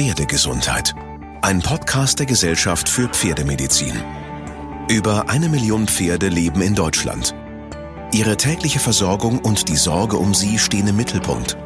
Pferdegesundheit. 0.00 0.94
Ein 1.42 1.60
Podcast 1.60 2.18
der 2.20 2.24
Gesellschaft 2.24 2.88
für 2.88 3.06
Pferdemedizin. 3.06 3.92
Über 4.88 5.28
eine 5.28 5.50
Million 5.50 5.86
Pferde 5.86 6.28
leben 6.28 6.62
in 6.62 6.74
Deutschland. 6.74 7.34
Ihre 8.10 8.38
tägliche 8.38 8.78
Versorgung 8.78 9.40
und 9.40 9.68
die 9.68 9.76
Sorge 9.76 10.16
um 10.16 10.32
sie 10.32 10.58
stehen 10.58 10.88
im 10.88 10.96
Mittelpunkt. 10.96 11.58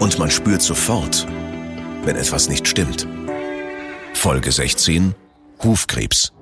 Und 0.00 0.18
man 0.18 0.30
spürt 0.30 0.60
sofort, 0.60 1.26
wenn 2.04 2.16
etwas 2.16 2.50
nicht 2.50 2.68
stimmt. 2.68 3.08
Folge 4.12 4.52
16 4.52 5.14
Hufkrebs. 5.64 6.35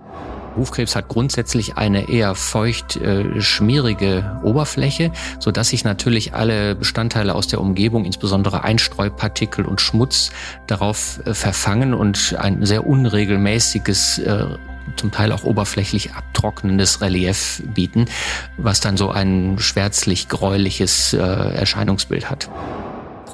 Hufkrebs 0.57 0.96
hat 0.96 1.09
grundsätzlich 1.09 1.77
eine 1.77 2.09
eher 2.09 2.34
feucht 2.34 2.96
äh, 2.96 3.41
schmierige 3.41 4.41
Oberfläche, 4.43 5.12
so 5.38 5.50
dass 5.50 5.69
sich 5.69 5.84
natürlich 5.84 6.34
alle 6.34 6.75
Bestandteile 6.75 7.34
aus 7.34 7.46
der 7.46 7.61
Umgebung, 7.61 8.05
insbesondere 8.05 8.64
Einstreupartikel 8.64 9.64
und 9.64 9.80
Schmutz, 9.80 10.30
darauf 10.66 11.20
äh, 11.27 11.34
verfangen 11.34 11.95
und 11.95 12.37
ein 12.38 12.64
sehr 12.64 12.87
unregelmäßiges 12.87 14.19
äh, 14.19 14.46
zum 14.96 15.10
Teil 15.10 15.32
auch 15.32 15.45
oberflächlich 15.45 16.12
abtrocknendes 16.12 17.01
Relief 17.01 17.62
bieten, 17.74 18.07
was 18.57 18.80
dann 18.80 18.96
so 18.96 19.10
ein 19.10 19.57
schwärzlich-gräuliches 19.59 21.15
äh, 21.15 21.18
Erscheinungsbild 21.18 22.30
hat. 22.30 22.48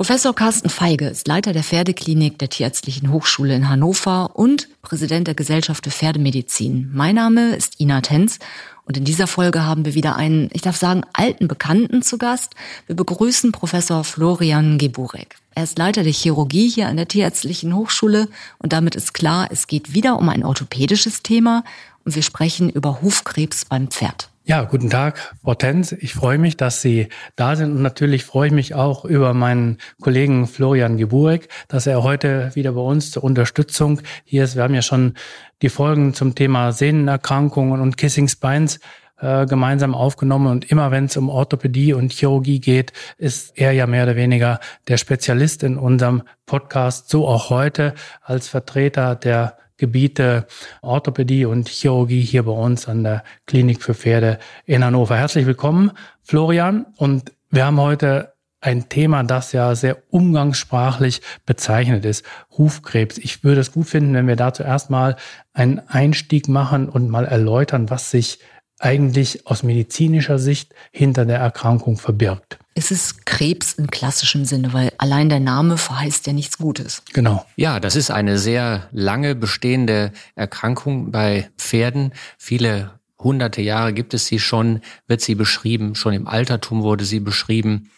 Professor 0.01 0.35
Carsten 0.35 0.71
Feige 0.71 1.09
ist 1.09 1.29
Leiter 1.29 1.53
der 1.53 1.63
Pferdeklinik 1.63 2.39
der 2.39 2.49
Tierärztlichen 2.49 3.13
Hochschule 3.13 3.55
in 3.55 3.69
Hannover 3.69 4.31
und 4.33 4.67
Präsident 4.81 5.27
der 5.27 5.35
Gesellschaft 5.35 5.85
für 5.85 5.91
Pferdemedizin. 5.91 6.89
Mein 6.95 7.17
Name 7.17 7.55
ist 7.55 7.79
Ina 7.81 8.01
Tenz 8.01 8.39
und 8.87 8.97
in 8.97 9.05
dieser 9.05 9.27
Folge 9.27 9.67
haben 9.67 9.85
wir 9.85 9.93
wieder 9.93 10.17
einen, 10.17 10.49
ich 10.55 10.63
darf 10.63 10.79
sagen, 10.79 11.03
alten 11.13 11.49
Bekannten 11.49 12.01
zu 12.01 12.17
Gast. 12.17 12.55
Wir 12.87 12.97
begrüßen 12.97 13.53
Professor 13.53 14.03
Florian 14.03 14.79
Geburek. 14.79 15.37
Er 15.55 15.65
ist 15.65 15.77
Leiter 15.77 16.03
der 16.03 16.15
Chirurgie 16.15 16.71
hier 16.71 16.89
an 16.89 16.97
der 16.97 17.07
Tierärztlichen 17.07 17.77
Hochschule 17.77 18.29
und 18.57 18.73
damit 18.73 18.95
ist 18.95 19.13
klar, 19.13 19.49
es 19.51 19.67
geht 19.67 19.93
wieder 19.93 20.19
um 20.19 20.31
ein 20.31 20.47
orthopädisches 20.47 21.23
Thema 21.23 21.63
und 22.07 22.15
wir 22.15 22.23
sprechen 22.23 22.71
über 22.71 23.03
Hufkrebs 23.03 23.67
beim 23.67 23.89
Pferd. 23.89 24.30
Ja, 24.43 24.63
guten 24.63 24.89
Tag, 24.89 25.35
Tenz. 25.59 25.93
Ich 25.93 26.15
freue 26.15 26.39
mich, 26.39 26.57
dass 26.57 26.81
Sie 26.81 27.09
da 27.37 27.57
sind 27.57 27.73
und 27.73 27.83
natürlich 27.83 28.25
freue 28.25 28.49
ich 28.49 28.55
mich 28.55 28.75
auch 28.75 29.05
über 29.05 29.35
meinen 29.35 29.77
Kollegen 30.01 30.47
Florian 30.47 30.97
Geburek, 30.97 31.49
dass 31.69 31.87
er 31.87 32.03
heute 32.03 32.51
wieder 32.55 32.73
bei 32.73 32.81
uns 32.81 33.11
zur 33.11 33.23
Unterstützung 33.23 34.01
hier 34.25 34.45
ist. 34.45 34.57
Wir 34.57 34.63
haben 34.63 34.75
ja 34.75 34.81
schon 34.81 35.15
die 35.61 35.69
Folgen 35.69 36.15
zum 36.15 36.35
Thema 36.35 36.73
Sehnenerkrankungen 36.73 37.83
und 37.83 37.99
Kissing 37.99 38.29
Spines 38.29 38.81
äh, 39.21 39.45
gemeinsam 39.45 39.95
aufgenommen 39.95 40.47
und 40.47 40.71
immer 40.71 40.91
wenn 40.91 41.05
es 41.05 41.19
um 41.19 41.29
Orthopädie 41.29 41.93
und 41.93 42.11
Chirurgie 42.11 42.61
geht, 42.61 42.95
ist 43.19 43.59
er 43.59 43.73
ja 43.73 43.87
mehr 43.87 44.05
oder 44.05 44.17
weniger 44.17 44.59
der 44.89 44.97
Spezialist 44.97 45.63
in 45.63 45.77
unserem 45.77 46.23
Podcast, 46.47 47.11
so 47.11 47.29
auch 47.29 47.51
heute 47.51 47.93
als 48.23 48.49
Vertreter 48.49 49.17
der 49.17 49.59
Gebiete 49.81 50.47
Orthopädie 50.83 51.47
und 51.47 51.67
Chirurgie 51.67 52.21
hier 52.21 52.43
bei 52.43 52.53
uns 52.53 52.87
an 52.87 53.03
der 53.03 53.25
Klinik 53.47 53.83
für 53.83 53.95
Pferde 53.95 54.39
in 54.67 54.85
Hannover. 54.85 55.17
Herzlich 55.17 55.47
willkommen, 55.47 55.93
Florian. 56.23 56.85
Und 56.99 57.33
wir 57.49 57.65
haben 57.65 57.81
heute 57.81 58.35
ein 58.61 58.91
Thema, 58.91 59.23
das 59.23 59.53
ja 59.53 59.75
sehr 59.75 59.97
umgangssprachlich 60.11 61.23
bezeichnet 61.47 62.05
ist, 62.05 62.27
Hufkrebs. 62.59 63.17
Ich 63.17 63.43
würde 63.43 63.63
es 63.63 63.73
gut 63.73 63.87
finden, 63.89 64.13
wenn 64.13 64.29
wir 64.29 64.37
dazu 64.37 64.63
erstmal 64.63 65.17
einen 65.55 65.79
Einstieg 65.89 66.47
machen 66.47 66.91
und 66.91 67.09
mal 67.09 67.25
erläutern, 67.25 67.89
was 67.89 68.11
sich 68.11 68.39
eigentlich 68.79 69.47
aus 69.47 69.63
medizinischer 69.63 70.39
Sicht 70.39 70.75
hinter 70.93 71.25
der 71.25 71.39
Erkrankung 71.39 71.97
verbirgt. 71.97 72.59
Es 72.75 72.91
ist 72.91 73.27
Krebs 73.27 73.73
im 73.75 73.89
klassischen 73.89 74.45
Sinne, 74.45 74.73
weil 74.73 74.93
allein 74.99 75.29
der 75.29 75.41
Name 75.41 75.77
verheißt 75.77 76.27
ja 76.27 76.33
nichts 76.33 76.59
Gutes. 76.59 77.03
Genau. 77.13 77.45
Ja, 77.57 77.81
das 77.81 77.97
ist 77.97 78.11
eine 78.11 78.39
sehr 78.39 78.89
lange 78.93 79.35
bestehende 79.35 80.13
Erkrankung 80.35 81.11
bei 81.11 81.51
Pferden. 81.59 82.13
Viele 82.39 83.01
hunderte 83.19 83.61
Jahre 83.61 83.93
gibt 83.93 84.15
es 84.15 84.27
sie 84.27 84.39
schon, 84.39 84.81
wird 85.07 85.21
sie 85.21 85.35
beschrieben. 85.35 85.95
Schon 85.95 86.15
im 86.15 86.27
Altertum 86.27 86.83
wurde 86.83 87.05
sie 87.05 87.21
beschrieben. 87.21 87.91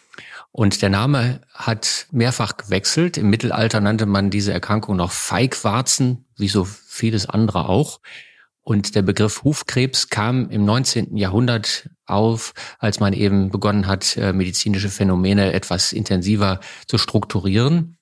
Und 0.51 0.83
der 0.83 0.91
Name 0.91 1.41
hat 1.55 2.07
mehrfach 2.11 2.57
gewechselt. 2.57 3.17
Im 3.17 3.31
Mittelalter 3.31 3.81
nannte 3.81 4.07
man 4.07 4.31
diese 4.31 4.53
Erkrankung 4.53 4.97
noch 4.97 5.13
Feigwarzen, 5.13 6.27
wie 6.37 6.49
so 6.49 6.65
vieles 6.65 7.27
andere 7.27 7.69
auch. 7.69 8.01
Und 8.65 8.95
der 8.95 9.03
Begriff 9.03 9.43
Hufkrebs 9.43 10.09
kam 10.09 10.49
im 10.51 10.65
19. 10.65 11.17
Jahrhundert 11.17 11.91
auf, 12.07 12.55
als 12.79 13.01
man 13.01 13.13
eben 13.13 13.51
begonnen 13.51 13.87
hat, 13.87 14.17
äh, 14.17 14.33
medizinische 14.33 14.89
Phänomene 14.89 15.53
etwas 15.53 15.93
intensiver 15.93 16.61
zu 16.87 16.97
strukturieren. 16.97 17.97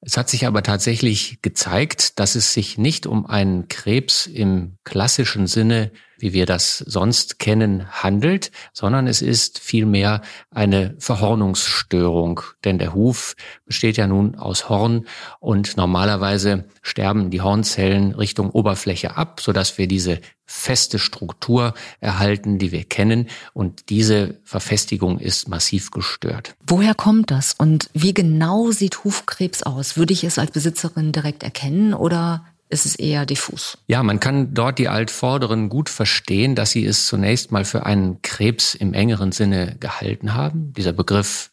Es 0.00 0.16
hat 0.16 0.28
sich 0.28 0.46
aber 0.46 0.62
tatsächlich 0.62 1.42
gezeigt, 1.42 2.20
dass 2.20 2.36
es 2.36 2.52
sich 2.52 2.78
nicht 2.78 3.06
um 3.06 3.26
einen 3.26 3.66
Krebs 3.66 4.26
im 4.26 4.76
klassischen 4.84 5.48
Sinne 5.48 5.90
wie 6.18 6.32
wir 6.32 6.46
das 6.46 6.78
sonst 6.78 7.38
kennen, 7.38 7.86
handelt, 7.90 8.50
sondern 8.72 9.06
es 9.06 9.22
ist 9.22 9.58
vielmehr 9.58 10.22
eine 10.50 10.94
Verhornungsstörung. 10.98 12.40
Denn 12.64 12.78
der 12.78 12.94
Huf 12.94 13.36
besteht 13.64 13.96
ja 13.96 14.06
nun 14.06 14.36
aus 14.36 14.68
Horn 14.68 15.06
und 15.40 15.76
normalerweise 15.76 16.64
sterben 16.82 17.30
die 17.30 17.42
Hornzellen 17.42 18.12
Richtung 18.12 18.50
Oberfläche 18.50 19.16
ab, 19.16 19.40
sodass 19.40 19.78
wir 19.78 19.88
diese 19.88 20.20
feste 20.46 20.98
Struktur 20.98 21.74
erhalten, 22.00 22.58
die 22.58 22.72
wir 22.72 22.84
kennen. 22.84 23.26
Und 23.52 23.90
diese 23.90 24.38
Verfestigung 24.44 25.18
ist 25.18 25.48
massiv 25.48 25.90
gestört. 25.90 26.54
Woher 26.66 26.94
kommt 26.94 27.30
das 27.30 27.52
und 27.52 27.90
wie 27.92 28.14
genau 28.14 28.70
sieht 28.70 29.04
Hufkrebs 29.04 29.64
aus? 29.64 29.96
Würde 29.96 30.12
ich 30.12 30.24
es 30.24 30.38
als 30.38 30.52
Besitzerin 30.52 31.12
direkt 31.12 31.42
erkennen 31.42 31.94
oder 31.94 32.44
ist 32.68 32.86
es 32.86 32.96
eher 32.96 33.26
diffus. 33.26 33.78
Ja, 33.86 34.02
man 34.02 34.20
kann 34.20 34.54
dort 34.54 34.78
die 34.78 34.88
Altvorderen 34.88 35.68
gut 35.68 35.88
verstehen, 35.88 36.54
dass 36.54 36.72
sie 36.72 36.84
es 36.84 37.06
zunächst 37.06 37.52
mal 37.52 37.64
für 37.64 37.86
einen 37.86 38.22
Krebs 38.22 38.74
im 38.74 38.92
engeren 38.92 39.32
Sinne 39.32 39.76
gehalten 39.78 40.34
haben. 40.34 40.72
Dieser 40.72 40.92
Begriff, 40.92 41.52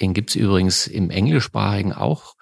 den 0.00 0.14
gibt's 0.14 0.34
übrigens 0.34 0.86
im 0.86 1.10
Englischsprachigen 1.10 1.92
auch 1.92 2.36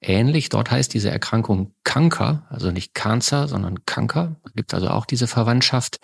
ähnlich. 0.00 0.48
Dort 0.48 0.70
heißt 0.70 0.92
diese 0.94 1.10
Erkrankung 1.10 1.74
Kanker, 1.84 2.46
also 2.50 2.70
nicht 2.70 2.94
Cancer, 2.94 3.48
sondern 3.48 3.84
Kanker. 3.86 4.36
Da 4.44 4.50
gibt 4.54 4.74
also 4.74 4.88
auch 4.88 5.06
diese 5.06 5.26
Verwandtschaft. 5.26 6.00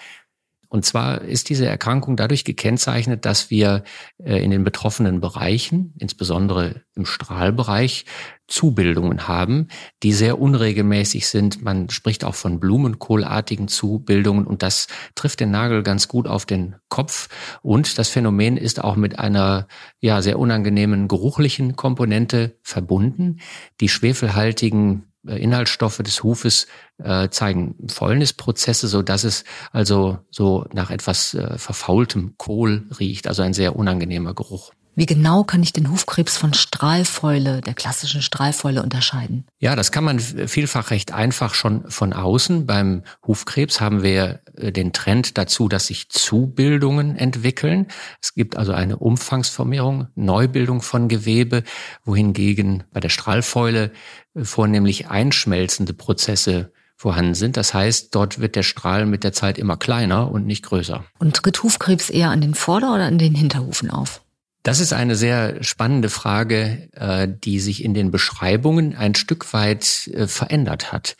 Und 0.68 0.84
zwar 0.84 1.22
ist 1.22 1.48
diese 1.48 1.66
Erkrankung 1.66 2.16
dadurch 2.16 2.44
gekennzeichnet, 2.44 3.24
dass 3.24 3.50
wir 3.50 3.84
äh, 4.18 4.42
in 4.42 4.50
den 4.50 4.64
betroffenen 4.64 5.20
Bereichen, 5.20 5.94
insbesondere 5.98 6.82
im 6.94 7.06
Strahlbereich, 7.06 8.04
Zubildungen 8.48 9.26
haben, 9.26 9.68
die 10.02 10.12
sehr 10.12 10.40
unregelmäßig 10.40 11.26
sind. 11.26 11.62
Man 11.62 11.90
spricht 11.90 12.24
auch 12.24 12.34
von 12.34 12.60
blumenkohlartigen 12.60 13.66
Zubildungen 13.66 14.46
und 14.46 14.62
das 14.62 14.86
trifft 15.14 15.40
den 15.40 15.50
Nagel 15.50 15.82
ganz 15.82 16.06
gut 16.06 16.28
auf 16.28 16.46
den 16.46 16.76
Kopf. 16.88 17.28
Und 17.62 17.98
das 17.98 18.08
Phänomen 18.08 18.56
ist 18.56 18.82
auch 18.82 18.96
mit 18.96 19.18
einer 19.18 19.66
ja 20.00 20.22
sehr 20.22 20.38
unangenehmen 20.38 21.08
geruchlichen 21.08 21.74
Komponente 21.74 22.56
verbunden. 22.62 23.40
Die 23.80 23.88
schwefelhaltigen 23.88 25.04
Inhaltsstoffe 25.26 25.98
des 25.98 26.22
Hufes 26.22 26.66
äh, 26.98 27.28
zeigen 27.28 27.74
Fäulnisprozesse, 27.88 28.88
so 28.88 29.02
dass 29.02 29.24
es 29.24 29.44
also 29.72 30.18
so 30.30 30.66
nach 30.72 30.90
etwas 30.90 31.34
äh, 31.34 31.58
verfaultem 31.58 32.34
Kohl 32.38 32.86
riecht, 32.98 33.26
also 33.26 33.42
ein 33.42 33.54
sehr 33.54 33.76
unangenehmer 33.76 34.34
Geruch. 34.34 34.72
Wie 34.98 35.04
genau 35.04 35.44
kann 35.44 35.62
ich 35.62 35.74
den 35.74 35.90
Hufkrebs 35.90 36.38
von 36.38 36.54
Strahlfäule, 36.54 37.60
der 37.60 37.74
klassischen 37.74 38.22
Strahlfäule 38.22 38.82
unterscheiden? 38.82 39.44
Ja, 39.58 39.76
das 39.76 39.92
kann 39.92 40.04
man 40.04 40.18
vielfach 40.18 40.90
recht 40.90 41.12
einfach 41.12 41.52
schon 41.52 41.90
von 41.90 42.14
außen. 42.14 42.64
Beim 42.64 43.02
Hufkrebs 43.26 43.82
haben 43.82 44.02
wir 44.02 44.40
äh, 44.56 44.72
den 44.72 44.94
Trend 44.94 45.36
dazu, 45.36 45.68
dass 45.68 45.88
sich 45.88 46.08
Zubildungen 46.08 47.14
entwickeln. 47.14 47.88
Es 48.22 48.32
gibt 48.32 48.56
also 48.56 48.72
eine 48.72 48.96
Umfangsvermehrung, 48.96 50.08
Neubildung 50.14 50.80
von 50.80 51.08
Gewebe, 51.08 51.62
wohingegen 52.06 52.84
bei 52.90 53.00
der 53.00 53.10
Strahlfäule 53.10 53.92
äh, 54.34 54.44
vornehmlich 54.44 55.08
einschmelzende 55.08 55.92
Prozesse 55.92 56.72
vorhanden 56.96 57.34
sind. 57.34 57.58
Das 57.58 57.74
heißt, 57.74 58.14
dort 58.14 58.38
wird 58.38 58.56
der 58.56 58.62
Strahl 58.62 59.04
mit 59.04 59.24
der 59.24 59.34
Zeit 59.34 59.58
immer 59.58 59.76
kleiner 59.76 60.30
und 60.30 60.46
nicht 60.46 60.64
größer. 60.64 61.04
Und 61.18 61.36
tritt 61.36 61.62
Hufkrebs 61.62 62.08
eher 62.08 62.30
an 62.30 62.40
den 62.40 62.54
Vorder- 62.54 62.94
oder 62.94 63.04
an 63.04 63.18
den 63.18 63.34
Hinterhufen 63.34 63.90
auf? 63.90 64.22
Das 64.66 64.80
ist 64.80 64.92
eine 64.92 65.14
sehr 65.14 65.62
spannende 65.62 66.08
Frage, 66.08 66.88
äh, 66.90 67.28
die 67.30 67.60
sich 67.60 67.84
in 67.84 67.94
den 67.94 68.10
Beschreibungen 68.10 68.96
ein 68.96 69.14
Stück 69.14 69.52
weit 69.52 70.08
äh, 70.08 70.26
verändert 70.26 70.90
hat. 70.90 71.16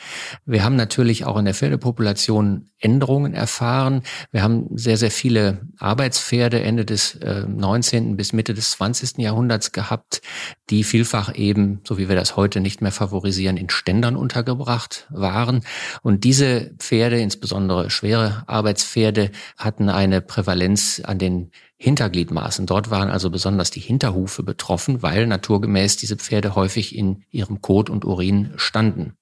Wir 0.47 0.65
haben 0.65 0.75
natürlich 0.75 1.27
auch 1.27 1.37
in 1.37 1.45
der 1.45 1.55
Pferdepopulation 1.55 2.71
Änderungen 2.81 3.35
erfahren. 3.35 4.03
Wir 4.33 4.43
haben 4.43 4.67
sehr, 4.75 4.97
sehr 4.97 5.13
viele 5.13 5.61
Arbeitspferde 5.79 6.61
Ende 6.61 6.85
des 6.85 7.15
äh, 7.15 7.45
19. 7.47 8.17
bis 8.17 8.33
Mitte 8.33 8.53
des 8.53 8.73
20. 8.73 9.19
Jahrhunderts 9.19 9.71
gehabt, 9.71 10.23
die 10.69 10.83
vielfach 10.83 11.33
eben, 11.33 11.83
so 11.85 11.99
wie 11.99 12.09
wir 12.09 12.17
das 12.17 12.35
heute 12.35 12.59
nicht 12.59 12.83
mehr 12.83 12.91
favorisieren, 12.91 13.57
in 13.57 13.71
Ständern 13.71 14.17
untergebracht 14.17 15.07
waren. 15.11 15.61
Und 16.03 16.25
diese 16.25 16.75
Pferde, 16.79 17.21
insbesondere 17.21 17.91
schwere 17.91 18.43
Arbeitspferde, 18.49 19.31
hatten 19.57 19.89
eine 19.89 20.21
Prävalenz 20.21 21.01
an 21.05 21.21
den 21.21 21.53
Hintergliedmaßen. 21.79 22.67
Dort 22.67 22.91
waren 22.91 23.11
also 23.11 23.31
besonders 23.31 23.71
die 23.71 23.81
Hinterhufe 23.81 24.43
betroffen, 24.43 25.03
weil 25.03 25.27
naturgemäß 25.27 25.97
diese 25.97 26.17
Pferde 26.17 26.55
häufig 26.55 26.97
in 26.97 27.25
ihrem 27.31 27.61
Kot 27.61 27.91
und 27.91 28.05
Urin 28.05 28.53
standen. 28.57 29.15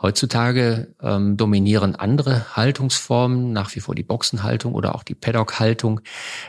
Heutzutage 0.00 0.94
ähm, 1.00 1.36
dominieren 1.36 1.94
andere 1.94 2.56
Haltungsformen, 2.56 3.52
nach 3.52 3.74
wie 3.76 3.80
vor 3.80 3.94
die 3.94 4.02
Boxenhaltung 4.02 4.74
oder 4.74 4.94
auch 4.94 5.04
die 5.04 5.14
Paddock-Haltung. 5.14 6.00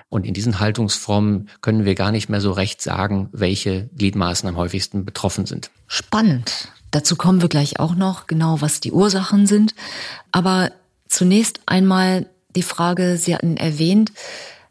Und 0.09 0.25
in 0.25 0.33
diesen 0.33 0.59
Haltungsformen 0.59 1.49
können 1.61 1.85
wir 1.85 1.93
gar 1.95 2.11
nicht 2.11 2.27
mehr 2.27 2.41
so 2.41 2.51
recht 2.51 2.81
sagen, 2.81 3.29
welche 3.33 3.87
Gliedmaßen 3.95 4.49
am 4.49 4.57
häufigsten 4.57 5.05
betroffen 5.05 5.45
sind. 5.45 5.69
Spannend. 5.87 6.69
Dazu 6.89 7.15
kommen 7.15 7.41
wir 7.41 7.49
gleich 7.49 7.79
auch 7.79 7.93
noch, 7.93 8.25
genau 8.25 8.61
was 8.61 8.79
die 8.79 8.91
Ursachen 8.91 9.45
sind. 9.45 9.75
Aber 10.31 10.71
zunächst 11.07 11.59
einmal 11.67 12.25
die 12.55 12.63
Frage, 12.63 13.17
Sie 13.17 13.35
hatten 13.35 13.57
erwähnt, 13.57 14.11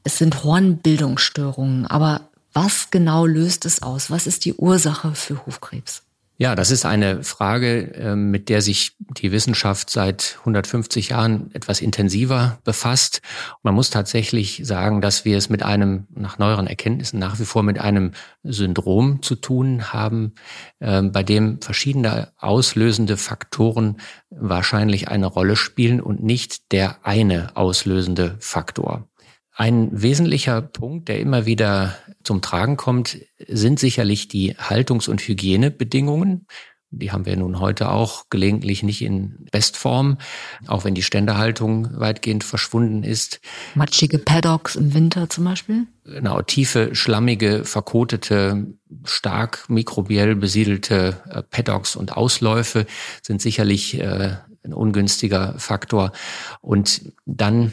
es 0.04 0.18
sind 0.18 0.44
Hornbildungsstörungen. 0.44 1.86
Aber 1.86 2.28
was 2.52 2.90
genau 2.90 3.26
löst 3.26 3.64
es 3.64 3.82
aus? 3.82 4.10
Was 4.10 4.26
ist 4.26 4.44
die 4.44 4.54
Ursache 4.54 5.14
für 5.14 5.44
Hufkrebs? 5.44 6.02
Ja, 6.36 6.56
das 6.56 6.72
ist 6.72 6.84
eine 6.84 7.22
Frage, 7.22 7.92
ähm, 7.94 8.32
mit 8.32 8.48
der 8.48 8.60
sich 8.60 8.96
die 8.98 9.30
Wissenschaft 9.30 9.88
seit 9.88 10.36
150 10.40 11.10
Jahren 11.10 11.54
etwas 11.54 11.80
intensiver 11.80 12.58
befasst. 12.64 13.22
Man 13.62 13.72
muss 13.72 13.90
tatsächlich 13.90 14.60
sagen, 14.64 15.00
dass 15.00 15.24
wir 15.24 15.38
es 15.38 15.48
mit 15.48 15.62
einem, 15.62 16.08
nach 16.12 16.38
neueren 16.38 16.66
Erkenntnissen, 16.66 17.20
nach 17.20 17.38
wie 17.38 17.44
vor 17.44 17.62
mit 17.62 17.78
einem 17.78 18.12
Syndrom 18.42 19.22
zu 19.22 19.36
tun 19.36 19.92
haben, 19.92 20.34
ähm, 20.80 21.12
bei 21.12 21.22
dem 21.22 21.60
verschiedene 21.60 22.32
auslösende 22.36 23.16
Faktoren 23.16 23.98
wahrscheinlich 24.30 25.06
eine 25.06 25.26
Rolle 25.26 25.54
spielen 25.54 26.00
und 26.00 26.24
nicht 26.24 26.72
der 26.72 27.06
eine 27.06 27.56
auslösende 27.56 28.36
Faktor. 28.40 29.08
Ein 29.56 29.90
wesentlicher 29.92 30.62
Punkt, 30.62 31.08
der 31.08 31.20
immer 31.20 31.46
wieder 31.46 31.96
zum 32.24 32.42
Tragen 32.42 32.76
kommt, 32.76 33.18
sind 33.46 33.78
sicherlich 33.78 34.26
die 34.26 34.56
Haltungs- 34.56 35.08
und 35.08 35.20
Hygienebedingungen. 35.20 36.46
Die 36.90 37.12
haben 37.12 37.26
wir 37.26 37.36
nun 37.36 37.60
heute 37.60 37.90
auch 37.90 38.24
gelegentlich 38.30 38.82
nicht 38.82 39.02
in 39.02 39.46
Bestform, 39.50 40.18
auch 40.66 40.84
wenn 40.84 40.94
die 40.94 41.02
Ständehaltung 41.02 41.88
weitgehend 41.98 42.44
verschwunden 42.44 43.02
ist. 43.02 43.40
Matschige 43.74 44.18
Paddocks 44.18 44.76
im 44.76 44.94
Winter 44.94 45.28
zum 45.28 45.44
Beispiel? 45.44 45.86
Genau, 46.04 46.42
tiefe, 46.42 46.94
schlammige, 46.94 47.64
verkotete, 47.64 48.74
stark 49.04 49.68
mikrobiell 49.68 50.36
besiedelte 50.36 51.20
äh, 51.28 51.42
Paddocks 51.42 51.96
und 51.96 52.16
Ausläufe 52.16 52.86
sind 53.22 53.40
sicherlich 53.40 54.00
äh, 54.00 54.36
ein 54.64 54.72
ungünstiger 54.72 55.54
Faktor. 55.58 56.12
Und 56.60 57.12
dann 57.26 57.72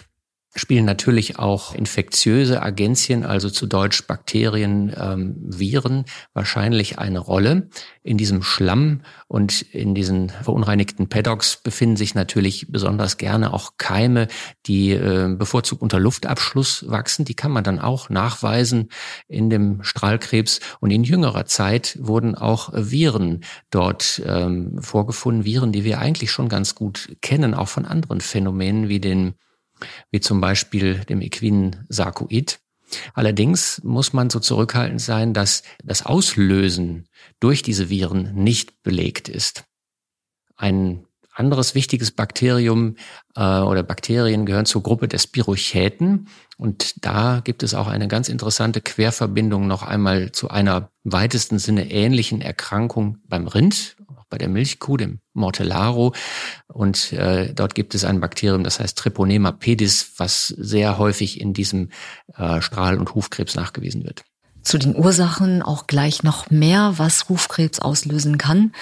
spielen 0.54 0.84
natürlich 0.84 1.40
auch 1.40 1.74
infektiöse 1.74 2.62
Agenzien, 2.62 3.24
also 3.24 3.50
zu 3.50 3.68
Deutsch 3.68 4.06
Bakterien, 4.06 4.94
ähm, 4.98 5.36
Viren, 5.42 6.06
wahrscheinlich 6.34 7.00
eine 7.00 7.20
Rolle. 7.20 7.70
In 8.04 8.18
diesem 8.18 8.44
Schlamm 8.44 9.02
und 9.28 9.62
in 9.62 9.96
diesen 9.96 10.30
verunreinigten 10.30 11.08
Paddocks 11.08 11.58
befinden 11.58 11.96
sich 11.96 12.16
natürlich 12.16 12.68
besonders 12.70 13.18
gerne 13.18 13.54
auch 13.54 13.74
Keime, 13.78 14.28
die 14.66 14.92
äh, 14.92 15.34
bevorzugt 15.38 15.82
unter 15.82 16.00
Luftabschluss 16.00 16.90
wachsen. 16.90 17.24
Die 17.24 17.36
kann 17.36 17.52
man 17.52 17.64
dann 17.64 17.80
auch 17.80 18.10
nachweisen 18.10 18.90
in 19.30 19.50
dem 19.50 19.84
Strahlkrebs. 19.84 20.60
Und 20.82 20.92
in 20.92 21.04
jüngerer 21.04 21.46
Zeit 21.46 21.98
wurden 22.02 22.36
auch 22.36 22.72
Viren 22.74 23.42
dort 23.70 24.22
ähm, 24.26 24.82
vorgefunden, 24.82 25.46
Viren, 25.46 25.72
die 25.72 25.86
wir 25.86 26.00
eigentlich 26.00 26.32
schon 26.32 26.50
ganz 26.50 26.76
gut 26.76 27.16
kennen, 27.22 27.54
auch 27.54 27.70
von 27.70 27.86
anderen 27.86 28.20
Phänomenen 28.20 28.90
wie 28.90 29.00
den 29.00 29.36
wie 30.12 30.20
zum 30.20 30.42
Beispiel 30.42 31.00
dem 31.06 31.22
equinen 31.22 31.86
Sarkoid. 31.90 32.60
Allerdings 33.14 33.82
muss 33.84 34.14
man 34.14 34.30
so 34.30 34.40
zurückhaltend 34.40 35.02
sein, 35.02 35.34
dass 35.34 35.64
das 35.84 36.06
Auslösen 36.06 37.08
durch 37.40 37.62
diese 37.62 37.90
Viren 37.90 38.34
nicht 38.36 38.84
belegt 38.84 39.30
ist. 39.30 39.66
Ein 40.58 41.06
anderes 41.34 41.76
wichtiges 41.76 42.12
Bakterium 42.12 42.96
äh, 43.36 43.60
oder 43.60 43.84
Bakterien 43.84 44.46
gehören 44.46 44.66
zur 44.66 44.84
Gruppe 44.84 45.08
der 45.08 45.18
Spirochäten. 45.18 46.28
Und 46.58 47.06
da 47.06 47.42
gibt 47.44 47.64
es 47.64 47.74
auch 47.74 47.88
eine 47.88 48.08
ganz 48.08 48.30
interessante 48.30 48.82
Querverbindung 48.82 49.66
noch 49.66 49.84
einmal 49.84 50.32
zu 50.32 50.50
einer 50.50 50.92
weitesten 51.04 51.58
Sinne 51.58 51.90
ähnlichen 51.90 52.42
Erkrankung 52.42 53.18
beim 53.28 53.48
Rind, 53.48 53.96
bei 54.32 54.40
der 54.40 54.50
Milchkuh, 54.50 54.98
dem 54.98 55.20
Mortellaro. 55.34 56.16
Und 56.68 57.14
äh, 57.14 57.54
dort 57.54 57.76
gibt 57.76 57.94
es 57.94 58.04
ein 58.04 58.20
Bakterium, 58.20 58.64
das 58.64 58.80
heißt 58.80 58.98
Treponema 58.98 59.52
pedis, 59.52 60.14
was 60.18 60.48
sehr 60.48 60.98
häufig 60.98 61.40
in 61.40 61.54
diesem 61.54 61.90
äh, 62.36 62.62
Strahl- 62.62 62.98
und 62.98 63.14
Hufkrebs 63.14 63.54
nachgewiesen 63.54 64.04
wird. 64.04 64.24
Zu 64.64 64.78
den 64.78 64.96
Ursachen 64.96 65.64
auch 65.64 65.88
gleich 65.88 66.22
noch 66.22 66.52
mehr, 66.52 66.94
was 66.98 67.30
Hufkrebs 67.30 67.80
auslösen 67.80 68.38
kann. 68.38 68.74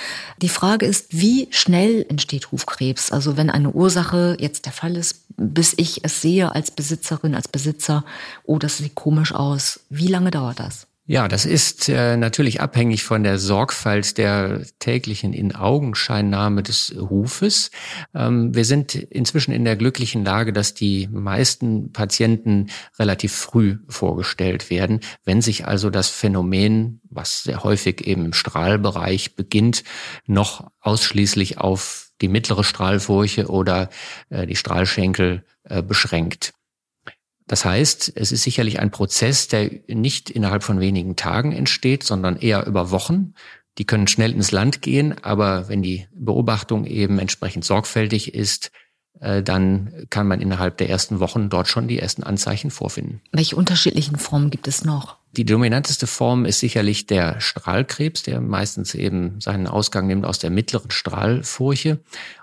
Die 0.41 0.49
Frage 0.49 0.85
ist, 0.85 1.07
wie 1.11 1.47
schnell 1.51 2.05
entsteht 2.09 2.51
Hufkrebs? 2.51 3.13
Also 3.13 3.37
wenn 3.37 3.49
eine 3.49 3.71
Ursache 3.71 4.35
jetzt 4.39 4.65
der 4.65 4.73
Fall 4.73 4.97
ist, 4.97 5.23
bis 5.37 5.73
ich 5.77 6.03
es 6.03 6.21
sehe 6.21 6.53
als 6.53 6.71
Besitzerin, 6.71 7.33
als 7.33 7.47
Besitzer, 7.47 8.03
oh, 8.43 8.59
das 8.59 8.77
sieht 8.77 8.95
komisch 8.95 9.33
aus. 9.33 9.79
Wie 9.89 10.07
lange 10.07 10.31
dauert 10.31 10.59
das? 10.59 10.88
Ja, 11.11 11.27
das 11.27 11.47
ist 11.47 11.89
äh, 11.89 12.17
natürlich 12.17 12.61
abhängig 12.61 13.03
von 13.03 13.23
der 13.23 13.39
Sorgfalt 13.39 14.19
der 14.19 14.61
täglichen 14.77 15.33
In-Augenscheinnahme 15.33 16.61
des 16.61 16.94
Hufes. 17.00 17.71
Ähm, 18.13 18.53
wir 18.53 18.63
sind 18.63 18.94
inzwischen 18.94 19.51
in 19.51 19.65
der 19.65 19.75
glücklichen 19.75 20.23
Lage, 20.23 20.53
dass 20.53 20.75
die 20.75 21.07
meisten 21.11 21.91
Patienten 21.94 22.67
relativ 23.00 23.33
früh 23.33 23.79
vorgestellt 23.88 24.69
werden. 24.69 25.00
Wenn 25.25 25.41
sich 25.41 25.65
also 25.65 25.89
das 25.89 26.09
Phänomen, 26.09 27.01
was 27.09 27.41
sehr 27.41 27.63
häufig 27.63 28.06
eben 28.06 28.25
im 28.25 28.33
Strahlbereich 28.33 29.35
beginnt, 29.35 29.83
noch 30.27 30.69
ausschließlich 30.79 31.57
auf 31.57 32.11
die 32.21 32.27
mittlere 32.27 32.63
Strahlfurche 32.63 33.47
oder 33.47 33.89
äh, 34.29 34.45
die 34.45 34.56
Strahlschenkel 34.56 35.44
äh, 35.63 35.81
beschränkt. 35.81 36.53
Das 37.49 37.65
heißt, 37.65 38.13
es 38.15 38.31
ist 38.31 38.43
sicherlich 38.43 38.79
ein 38.79 38.91
Prozess, 38.91 39.47
der 39.47 39.71
nicht 39.87 40.29
innerhalb 40.29 40.63
von 40.63 40.79
wenigen 40.79 41.15
Tagen 41.15 41.51
entsteht, 41.51 42.03
sondern 42.03 42.37
eher 42.37 42.67
über 42.67 42.91
Wochen. 42.91 43.33
Die 43.79 43.85
können 43.85 44.07
schnell 44.07 44.33
ins 44.33 44.51
Land 44.51 44.83
gehen, 44.83 45.15
aber 45.23 45.67
wenn 45.67 45.81
die 45.81 46.07
Beobachtung 46.13 46.85
eben 46.85 47.17
entsprechend 47.17 47.65
sorgfältig 47.65 48.35
ist, 48.35 48.69
äh, 49.19 49.41
dann 49.41 50.05
kann 50.11 50.27
man 50.27 50.41
innerhalb 50.41 50.77
der 50.77 50.89
ersten 50.89 51.19
Wochen 51.19 51.49
dort 51.49 51.67
schon 51.67 51.87
die 51.87 51.97
ersten 51.97 52.21
Anzeichen 52.21 52.69
vorfinden. 52.69 53.19
Welche 53.31 53.55
unterschiedlichen 53.55 54.17
Formen 54.17 54.51
gibt 54.51 54.67
es 54.67 54.85
noch? 54.85 55.17
Die 55.31 55.45
dominanteste 55.45 56.05
Form 56.05 56.45
ist 56.45 56.59
sicherlich 56.59 57.07
der 57.07 57.41
Strahlkrebs, 57.41 58.21
der 58.23 58.41
meistens 58.41 58.93
eben 58.93 59.41
seinen 59.41 59.65
Ausgang 59.67 60.05
nimmt 60.05 60.25
aus 60.25 60.37
der 60.37 60.51
mittleren 60.51 60.91
Strahlfurche. 60.91 61.99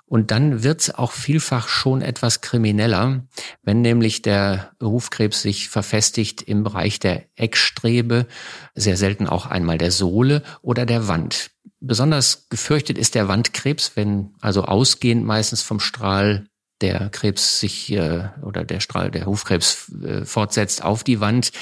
Und 0.08 0.30
dann 0.30 0.62
wird's 0.62 0.90
auch 0.90 1.10
vielfach 1.10 1.66
schon 1.66 2.00
etwas 2.00 2.40
krimineller, 2.40 3.26
wenn 3.62 3.80
nämlich 3.80 4.22
der 4.22 4.72
Hufkrebs 4.80 5.42
sich 5.42 5.68
verfestigt 5.68 6.42
im 6.42 6.62
Bereich 6.62 7.00
der 7.00 7.24
Eckstrebe, 7.34 8.26
sehr 8.76 8.96
selten 8.96 9.26
auch 9.26 9.46
einmal 9.46 9.78
der 9.78 9.90
Sohle 9.90 10.42
oder 10.62 10.86
der 10.86 11.08
Wand. 11.08 11.50
Besonders 11.80 12.48
gefürchtet 12.48 12.98
ist 12.98 13.16
der 13.16 13.26
Wandkrebs, 13.26 13.92
wenn 13.96 14.34
also 14.40 14.62
ausgehend 14.62 15.24
meistens 15.24 15.62
vom 15.62 15.80
Strahl 15.80 16.46
der 16.80 17.08
Krebs 17.08 17.58
sich 17.60 17.90
äh, 17.92 18.28
oder 18.42 18.64
der 18.64 18.80
Strahl, 18.80 19.10
der 19.10 19.26
Hufkrebs 19.26 19.92
äh, 20.02 20.24
fortsetzt 20.24 20.84
auf 20.84 21.04
die 21.04 21.20
Wand, 21.20 21.52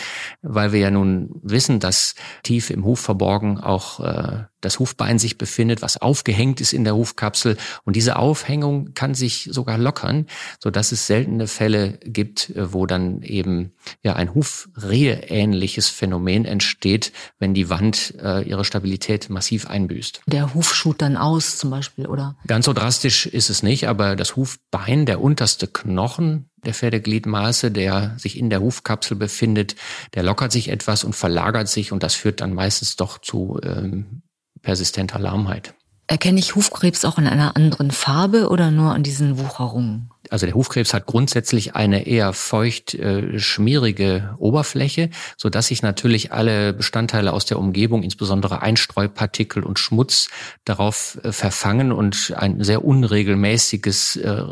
weil 0.42 0.72
wir 0.72 0.80
ja 0.80 0.90
nun 0.90 1.30
wissen, 1.42 1.78
dass 1.78 2.14
tief 2.42 2.70
im 2.70 2.84
Huf 2.84 3.00
verborgen 3.00 3.58
auch 3.58 4.00
äh, 4.00 4.44
das 4.64 4.78
Hufbein 4.78 5.18
sich 5.18 5.38
befindet, 5.38 5.82
was 5.82 5.96
aufgehängt 5.96 6.60
ist 6.60 6.72
in 6.72 6.84
der 6.84 6.96
Hufkapsel. 6.96 7.56
Und 7.84 7.96
diese 7.96 8.16
Aufhängung 8.16 8.94
kann 8.94 9.14
sich 9.14 9.48
sogar 9.50 9.78
lockern, 9.78 10.26
so 10.58 10.70
dass 10.70 10.92
es 10.92 11.06
seltene 11.06 11.46
Fälle 11.46 11.98
gibt, 12.04 12.50
äh, 12.50 12.72
wo 12.72 12.86
dann 12.86 13.22
eben 13.22 13.72
ja 14.02 14.14
ein 14.14 14.34
Hufrehe-ähnliches 14.34 15.88
Phänomen 15.88 16.44
entsteht, 16.44 17.12
wenn 17.38 17.54
die 17.54 17.68
Wand 17.68 18.14
äh, 18.22 18.42
ihre 18.42 18.64
Stabilität 18.64 19.30
massiv 19.30 19.66
einbüßt. 19.66 20.22
Der 20.26 20.54
Huf 20.54 20.74
schut 20.74 21.02
dann 21.02 21.16
aus 21.16 21.56
zum 21.56 21.70
Beispiel, 21.70 22.06
oder? 22.06 22.36
Ganz 22.46 22.66
so 22.66 22.72
drastisch 22.72 23.26
ist 23.26 23.50
es 23.50 23.62
nicht, 23.62 23.88
aber 23.88 24.16
das 24.16 24.36
Hufbein, 24.36 25.06
der 25.06 25.20
unterste 25.20 25.66
Knochen, 25.66 26.48
der 26.64 26.74
Pferdegliedmaße, 26.74 27.70
der 27.70 28.14
sich 28.18 28.38
in 28.38 28.50
der 28.50 28.60
Hufkapsel 28.60 29.16
befindet, 29.16 29.76
der 30.14 30.22
lockert 30.22 30.52
sich 30.52 30.68
etwas 30.68 31.04
und 31.04 31.14
verlagert 31.14 31.68
sich 31.68 31.92
und 31.92 32.02
das 32.02 32.14
führt 32.14 32.40
dann 32.40 32.54
meistens 32.54 32.96
doch 32.96 33.18
zu 33.18 33.60
ähm, 33.62 34.22
persistenter 34.64 35.20
Lahmheit. 35.20 35.74
Erkenne 36.06 36.38
ich 36.38 36.54
Hufkrebs 36.54 37.06
auch 37.06 37.16
in 37.16 37.26
einer 37.26 37.56
anderen 37.56 37.90
Farbe 37.90 38.50
oder 38.50 38.70
nur 38.70 38.92
an 38.92 39.02
diesen 39.02 39.38
Wucherungen? 39.38 40.10
Also 40.28 40.44
der 40.44 40.54
Hufkrebs 40.54 40.92
hat 40.92 41.06
grundsätzlich 41.06 41.76
eine 41.76 42.06
eher 42.06 42.34
feucht 42.34 42.94
äh, 42.94 43.38
schmierige 43.38 44.34
Oberfläche, 44.38 45.08
so 45.38 45.48
dass 45.48 45.68
sich 45.68 45.80
natürlich 45.80 46.30
alle 46.30 46.74
Bestandteile 46.74 47.32
aus 47.32 47.46
der 47.46 47.58
Umgebung, 47.58 48.02
insbesondere 48.02 48.60
Einstreupartikel 48.60 49.62
und 49.62 49.78
Schmutz, 49.78 50.28
darauf 50.66 51.18
äh, 51.22 51.32
verfangen 51.32 51.90
und 51.90 52.34
ein 52.36 52.62
sehr 52.62 52.84
unregelmäßiges 52.84 54.16
äh, 54.16 54.44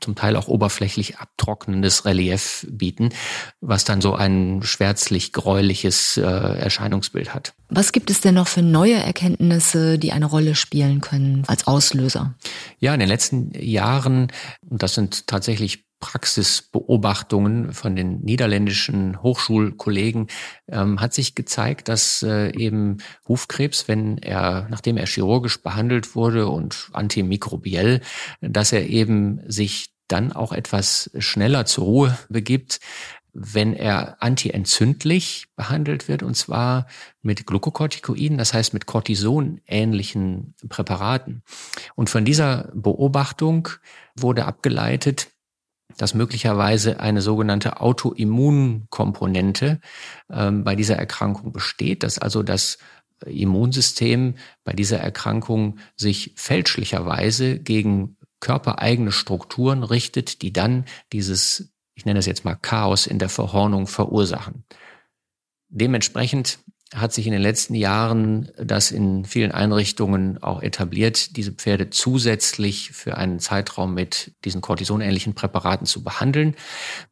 zum 0.00 0.14
Teil 0.14 0.36
auch 0.36 0.48
oberflächlich 0.48 1.18
abtrocknendes 1.18 2.04
Relief 2.04 2.66
bieten, 2.70 3.10
was 3.60 3.84
dann 3.84 4.00
so 4.00 4.14
ein 4.14 4.62
schwärzlich-gräuliches 4.62 6.16
äh, 6.16 6.22
Erscheinungsbild 6.22 7.34
hat. 7.34 7.54
Was 7.68 7.92
gibt 7.92 8.10
es 8.10 8.20
denn 8.20 8.34
noch 8.34 8.48
für 8.48 8.62
neue 8.62 8.96
Erkenntnisse, 8.96 9.98
die 9.98 10.12
eine 10.12 10.26
Rolle 10.26 10.54
spielen 10.54 11.00
können 11.00 11.44
als 11.46 11.66
Auslöser? 11.66 12.34
Ja, 12.78 12.94
in 12.94 13.00
den 13.00 13.08
letzten 13.08 13.52
Jahren, 13.54 14.28
und 14.68 14.82
das 14.82 14.94
sind 14.94 15.26
tatsächlich 15.26 15.84
Praxisbeobachtungen 16.00 17.72
von 17.72 17.94
den 17.94 18.20
niederländischen 18.20 19.22
Hochschulkollegen 19.22 20.28
ähm, 20.68 21.00
hat 21.00 21.14
sich 21.14 21.34
gezeigt, 21.34 21.88
dass 21.88 22.22
äh, 22.22 22.50
eben 22.56 22.98
Hufkrebs, 23.28 23.86
wenn 23.86 24.18
er, 24.18 24.66
nachdem 24.70 24.96
er 24.96 25.06
chirurgisch 25.06 25.62
behandelt 25.62 26.16
wurde 26.16 26.48
und 26.48 26.88
antimikrobiell, 26.92 28.00
dass 28.40 28.72
er 28.72 28.88
eben 28.88 29.40
sich 29.46 29.92
dann 30.08 30.32
auch 30.32 30.52
etwas 30.52 31.10
schneller 31.18 31.66
zur 31.66 31.84
Ruhe 31.84 32.18
begibt, 32.28 32.80
wenn 33.32 33.74
er 33.74 34.22
antientzündlich 34.22 35.46
behandelt 35.54 36.08
wird, 36.08 36.22
und 36.22 36.34
zwar 36.34 36.86
mit 37.22 37.46
Glukokortikoiden, 37.46 38.38
das 38.38 38.54
heißt 38.54 38.74
mit 38.74 38.86
Cortison-ähnlichen 38.86 40.54
Präparaten. 40.68 41.42
Und 41.94 42.10
von 42.10 42.24
dieser 42.24 42.70
Beobachtung 42.74 43.68
wurde 44.16 44.46
abgeleitet, 44.46 45.28
dass 46.00 46.14
möglicherweise 46.14 47.00
eine 47.00 47.20
sogenannte 47.20 47.82
Autoimmunkomponente 47.82 49.82
ähm, 50.30 50.64
bei 50.64 50.74
dieser 50.74 50.96
Erkrankung 50.96 51.52
besteht, 51.52 52.02
dass 52.02 52.18
also 52.18 52.42
das 52.42 52.78
Immunsystem 53.26 54.36
bei 54.64 54.72
dieser 54.72 54.98
Erkrankung 54.98 55.78
sich 55.96 56.32
fälschlicherweise 56.36 57.58
gegen 57.58 58.16
körpereigene 58.40 59.12
Strukturen 59.12 59.82
richtet, 59.82 60.40
die 60.40 60.54
dann 60.54 60.86
dieses, 61.12 61.70
ich 61.94 62.06
nenne 62.06 62.20
es 62.20 62.24
jetzt 62.24 62.46
mal 62.46 62.54
Chaos 62.54 63.06
in 63.06 63.18
der 63.18 63.28
Verhornung 63.28 63.86
verursachen. 63.86 64.64
Dementsprechend 65.68 66.60
hat 66.94 67.12
sich 67.12 67.26
in 67.26 67.32
den 67.32 67.42
letzten 67.42 67.74
Jahren 67.74 68.50
das 68.56 68.90
in 68.90 69.24
vielen 69.24 69.52
Einrichtungen 69.52 70.42
auch 70.42 70.60
etabliert, 70.60 71.36
diese 71.36 71.52
Pferde 71.52 71.90
zusätzlich 71.90 72.90
für 72.90 73.16
einen 73.16 73.38
Zeitraum 73.38 73.94
mit 73.94 74.32
diesen 74.44 74.60
Cortisonähnlichen 74.60 75.34
Präparaten 75.34 75.86
zu 75.86 76.02
behandeln. 76.02 76.56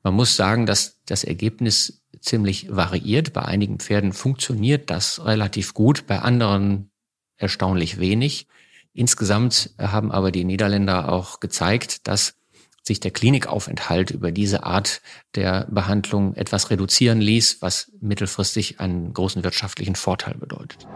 Man 0.03 0.15
muss 0.15 0.35
sagen, 0.35 0.67
dass 0.67 1.01
das 1.07 1.23
Ergebnis 1.23 2.03
ziemlich 2.21 2.75
variiert. 2.75 3.33
Bei 3.33 3.43
einigen 3.43 3.79
Pferden 3.79 4.13
funktioniert 4.13 4.91
das 4.91 5.25
relativ 5.25 5.75
gut, 5.75 6.07
bei 6.07 6.19
anderen 6.19 6.91
erstaunlich 7.37 8.01
wenig. 8.01 8.49
Insgesamt 8.93 9.71
haben 9.79 10.11
aber 10.11 10.33
die 10.33 10.45
Niederländer 10.45 11.13
auch 11.13 11.39
gezeigt, 11.39 12.09
dass 12.09 12.35
sich 12.89 12.99
der 12.99 13.13
Klinikaufenthalt 13.13 14.11
über 14.11 14.33
diese 14.33 14.65
Art 14.65 15.01
der 15.37 15.69
Behandlung 15.71 16.35
etwas 16.35 16.71
reduzieren 16.71 17.21
ließ, 17.21 17.59
was 17.61 17.93
mittelfristig 18.01 18.81
einen 18.81 19.13
großen 19.13 19.45
wirtschaftlichen 19.45 19.95
Vorteil 19.95 20.35
bedeutet. 20.35 20.89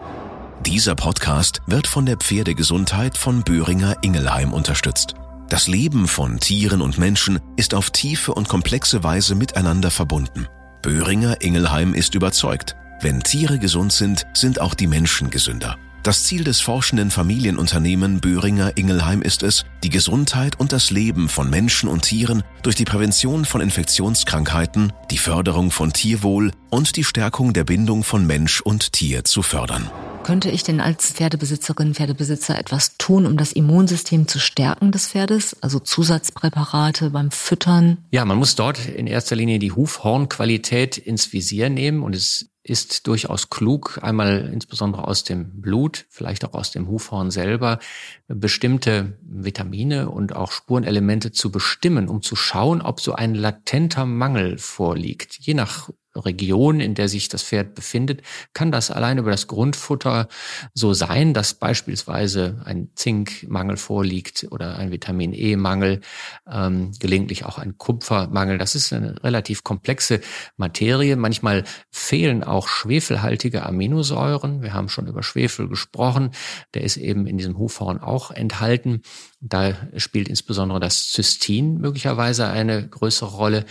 Dieser 0.65 0.95
Podcast 0.95 1.61
wird 1.67 1.87
von 1.87 2.05
der 2.05 2.17
Pferdegesundheit 2.17 3.17
von 3.17 3.43
Böhringer 3.43 3.97
Ingelheim 4.01 4.53
unterstützt. 4.53 5.13
Das 5.49 5.67
Leben 5.67 6.07
von 6.07 6.39
Tieren 6.39 6.81
und 6.81 6.97
Menschen 6.97 7.39
ist 7.57 7.73
auf 7.73 7.91
tiefe 7.91 8.33
und 8.33 8.47
komplexe 8.49 9.03
Weise 9.03 9.35
miteinander 9.35 9.91
verbunden. 9.91 10.47
Böhringer 10.81 11.41
Ingelheim 11.41 11.93
ist 11.93 12.15
überzeugt, 12.15 12.75
wenn 13.01 13.21
Tiere 13.21 13.59
gesund 13.59 13.91
sind, 13.91 14.25
sind 14.33 14.59
auch 14.61 14.73
die 14.73 14.87
Menschen 14.87 15.29
gesünder. 15.29 15.77
Das 16.03 16.25
Ziel 16.25 16.43
des 16.43 16.59
forschenden 16.59 17.11
Familienunternehmen 17.11 18.19
Böhringer 18.19 18.75
Ingelheim 18.75 19.21
ist 19.21 19.41
es, 19.41 19.63
die 19.85 19.89
Gesundheit 19.89 20.59
und 20.59 20.73
das 20.73 20.91
Leben 20.91 21.29
von 21.29 21.49
Menschen 21.49 21.87
und 21.87 22.01
Tieren 22.01 22.43
durch 22.61 22.75
die 22.75 22.83
Prävention 22.83 23.45
von 23.45 23.61
Infektionskrankheiten, 23.61 24.91
die 25.11 25.17
Förderung 25.17 25.71
von 25.71 25.93
Tierwohl 25.93 26.51
und 26.69 26.97
die 26.97 27.05
Stärkung 27.05 27.53
der 27.53 27.63
Bindung 27.63 28.03
von 28.03 28.27
Mensch 28.27 28.59
und 28.59 28.91
Tier 28.91 29.23
zu 29.23 29.43
fördern. 29.43 29.89
Könnte 30.23 30.51
ich 30.51 30.63
denn 30.63 30.81
als 30.81 31.13
Pferdebesitzerin, 31.13 31.95
Pferdebesitzer 31.95 32.59
etwas 32.59 32.97
tun, 32.97 33.25
um 33.25 33.37
das 33.37 33.53
Immunsystem 33.53 34.27
zu 34.27 34.39
stärken 34.39 34.91
des 34.91 35.07
Pferdes? 35.07 35.55
Also 35.61 35.79
Zusatzpräparate 35.79 37.11
beim 37.11 37.31
Füttern? 37.31 37.99
Ja, 38.11 38.25
man 38.25 38.37
muss 38.37 38.55
dort 38.55 38.85
in 38.87 39.07
erster 39.07 39.37
Linie 39.37 39.59
die 39.59 39.71
Hufhornqualität 39.71 40.97
ins 40.97 41.31
Visier 41.31 41.69
nehmen 41.69 42.03
und 42.03 42.13
es 42.13 42.49
ist 42.63 43.07
durchaus 43.07 43.49
klug, 43.49 43.99
einmal 44.01 44.49
insbesondere 44.53 45.05
aus 45.05 45.25
dem 45.25 45.61
Blut, 45.61 46.05
vielleicht 46.09 46.45
auch 46.45 46.53
aus 46.53 46.71
dem 46.71 46.87
Hufhorn 46.87 47.29
selber, 47.29 47.79
bestimmte 48.27 49.17
Vitamine 49.21 50.09
und 50.09 50.33
auch 50.33 50.51
Spurenelemente 50.51 51.33
zu 51.33 51.51
bestimmen, 51.51 52.07
um 52.07 52.21
zu 52.21 52.37
schauen, 52.37 52.81
ob 52.81 53.01
so 53.01 53.13
ein 53.13 53.35
latenter 53.35 54.05
Mangel 54.05 54.57
vorliegt. 54.57 55.37
Je 55.39 55.53
nach 55.53 55.89
Region, 56.15 56.79
in 56.79 56.95
der 56.95 57.09
sich 57.09 57.29
das 57.29 57.43
Pferd 57.43 57.75
befindet, 57.75 58.21
kann 58.53 58.71
das 58.71 58.91
allein 58.91 59.17
über 59.17 59.31
das 59.31 59.47
Grundfutter 59.47 60.27
so 60.73 60.93
sein, 60.93 61.33
dass 61.33 61.53
beispielsweise 61.55 62.61
ein 62.65 62.89
Zinkmangel 62.95 63.77
vorliegt 63.77 64.47
oder 64.51 64.77
ein 64.77 64.91
Vitamin 64.91 65.33
E-Mangel, 65.33 66.01
ähm, 66.49 66.91
gelegentlich 66.99 67.45
auch 67.45 67.57
ein 67.57 67.77
Kupfermangel. 67.77 68.57
Das 68.57 68.75
ist 68.75 68.93
eine 68.93 69.23
relativ 69.23 69.63
komplexe 69.63 70.21
Materie. 70.57 71.15
Manchmal 71.15 71.63
fehlen 71.89 72.43
auch 72.43 72.67
schwefelhaltige 72.67 73.65
Aminosäuren. 73.65 74.61
Wir 74.61 74.73
haben 74.73 74.89
schon 74.89 75.07
über 75.07 75.23
Schwefel 75.23 75.67
gesprochen. 75.67 76.31
Der 76.73 76.83
ist 76.83 76.97
eben 76.97 77.27
in 77.27 77.37
diesem 77.37 77.57
Hufhorn 77.57 77.99
auch 77.99 78.31
enthalten. 78.31 79.01
Da 79.39 79.73
spielt 79.97 80.27
insbesondere 80.27 80.79
das 80.79 81.11
Zystin 81.11 81.79
möglicherweise 81.79 82.47
eine 82.47 82.87
größere 82.87 83.31
Rolle 83.35 83.65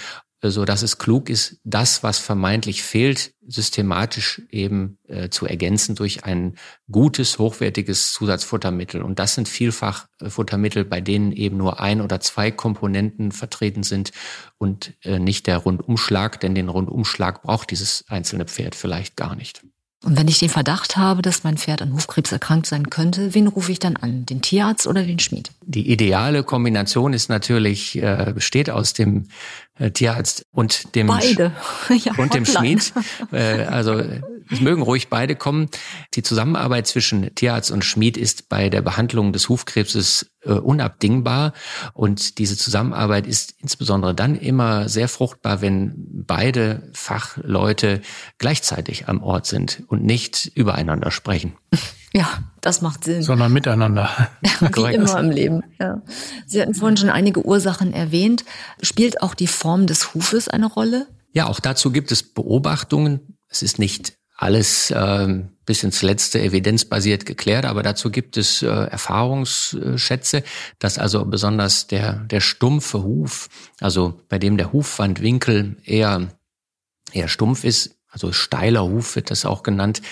so 0.50 0.64
dass 0.64 0.82
es 0.82 0.98
klug 0.98 1.30
ist, 1.30 1.60
das, 1.64 2.02
was 2.02 2.18
vermeintlich 2.18 2.82
fehlt, 2.82 3.34
systematisch 3.46 4.42
eben 4.50 4.98
äh, 5.06 5.28
zu 5.28 5.46
ergänzen 5.46 5.94
durch 5.94 6.24
ein 6.24 6.56
gutes, 6.90 7.38
hochwertiges 7.38 8.12
Zusatzfuttermittel. 8.12 9.02
Und 9.02 9.18
das 9.18 9.34
sind 9.34 9.48
vielfach 9.48 10.06
äh, 10.20 10.30
Futtermittel, 10.30 10.84
bei 10.84 11.00
denen 11.00 11.32
eben 11.32 11.56
nur 11.56 11.80
ein 11.80 12.00
oder 12.00 12.20
zwei 12.20 12.50
Komponenten 12.50 13.30
vertreten 13.30 13.84
sind 13.84 14.10
und 14.58 14.94
äh, 15.02 15.18
nicht 15.18 15.46
der 15.46 15.58
Rundumschlag, 15.58 16.40
denn 16.40 16.54
den 16.54 16.68
Rundumschlag 16.68 17.42
braucht 17.42 17.70
dieses 17.70 18.04
einzelne 18.08 18.46
Pferd 18.46 18.74
vielleicht 18.74 19.16
gar 19.16 19.36
nicht. 19.36 19.62
Und 20.02 20.18
wenn 20.18 20.26
ich 20.26 20.40
den 20.40 20.48
Verdacht 20.48 20.96
habe, 20.96 21.22
dass 21.22 21.44
mein 21.44 21.56
Pferd 21.56 21.80
an 21.80 21.92
Hufkrebs 21.92 22.32
erkrankt 22.32 22.66
sein 22.66 22.90
könnte, 22.90 23.34
wen 23.34 23.46
rufe 23.46 23.70
ich 23.70 23.78
dann 23.78 23.96
an? 23.96 24.26
Den 24.26 24.42
Tierarzt 24.42 24.88
oder 24.88 25.04
den 25.04 25.20
Schmied? 25.20 25.50
Die 25.64 25.90
ideale 25.90 26.42
Kombination 26.42 27.12
ist 27.12 27.28
natürlich, 27.28 27.96
äh, 28.02 28.32
besteht 28.34 28.68
aus 28.68 28.94
dem 28.94 29.28
äh, 29.78 29.92
Tierarzt 29.92 30.44
und 30.52 30.94
dem, 30.96 31.06
beide. 31.06 31.52
ja, 31.88 32.12
und 32.16 32.34
dem 32.34 32.44
Schmied. 32.46 32.92
Äh, 33.30 33.64
also 33.64 34.02
es 34.52 34.60
mögen 34.60 34.82
ruhig 34.82 35.08
beide 35.08 35.34
kommen. 35.34 35.68
Die 36.14 36.22
Zusammenarbeit 36.22 36.86
zwischen 36.86 37.34
Tierarzt 37.34 37.70
und 37.70 37.84
Schmied 37.84 38.16
ist 38.16 38.48
bei 38.48 38.68
der 38.68 38.82
Behandlung 38.82 39.32
des 39.32 39.48
Hufkrebses 39.48 40.30
äh, 40.44 40.52
unabdingbar. 40.52 41.52
Und 41.94 42.38
diese 42.38 42.56
Zusammenarbeit 42.56 43.26
ist 43.26 43.54
insbesondere 43.58 44.14
dann 44.14 44.36
immer 44.36 44.88
sehr 44.88 45.08
fruchtbar, 45.08 45.60
wenn 45.60 45.94
beide 45.96 46.90
Fachleute 46.92 48.02
gleichzeitig 48.38 49.08
am 49.08 49.22
Ort 49.22 49.46
sind 49.46 49.82
und 49.88 50.04
nicht 50.04 50.50
übereinander 50.54 51.10
sprechen. 51.10 51.54
Ja, 52.14 52.28
das 52.60 52.82
macht 52.82 53.04
Sinn. 53.04 53.22
Sondern 53.22 53.52
miteinander. 53.52 54.10
Wie 54.60 54.94
immer 54.94 55.18
im 55.18 55.30
Leben. 55.30 55.62
Ja. 55.80 56.02
Sie 56.46 56.60
hatten 56.60 56.74
vorhin 56.74 56.96
schon 56.96 57.08
einige 57.08 57.44
Ursachen 57.44 57.94
erwähnt. 57.94 58.44
Spielt 58.82 59.22
auch 59.22 59.34
die 59.34 59.46
Form 59.46 59.86
des 59.86 60.14
Hufes 60.14 60.48
eine 60.48 60.66
Rolle? 60.66 61.06
Ja, 61.32 61.46
auch 61.46 61.60
dazu 61.60 61.90
gibt 61.90 62.12
es 62.12 62.22
Beobachtungen. 62.22 63.38
Es 63.48 63.62
ist 63.62 63.78
nicht 63.78 64.14
alles 64.36 64.90
äh, 64.90 65.44
bis 65.64 65.84
ins 65.84 66.02
letzte 66.02 66.40
evidenzbasiert 66.40 67.26
geklärt, 67.26 67.64
aber 67.64 67.82
dazu 67.82 68.10
gibt 68.10 68.36
es 68.36 68.62
äh, 68.62 68.66
Erfahrungsschätze, 68.66 70.42
dass 70.78 70.98
also 70.98 71.24
besonders 71.24 71.86
der, 71.86 72.14
der 72.14 72.40
stumpfe 72.40 73.02
Huf, 73.02 73.48
also 73.80 74.20
bei 74.28 74.38
dem 74.38 74.56
der 74.56 74.72
Hufwandwinkel 74.72 75.76
eher, 75.84 76.28
eher 77.12 77.28
stumpf 77.28 77.64
ist, 77.64 77.96
also 78.12 78.32
steiler 78.32 78.84
Huf 78.84 79.16
wird 79.16 79.30
das 79.30 79.46
auch 79.46 79.62
genannt, 79.62 80.02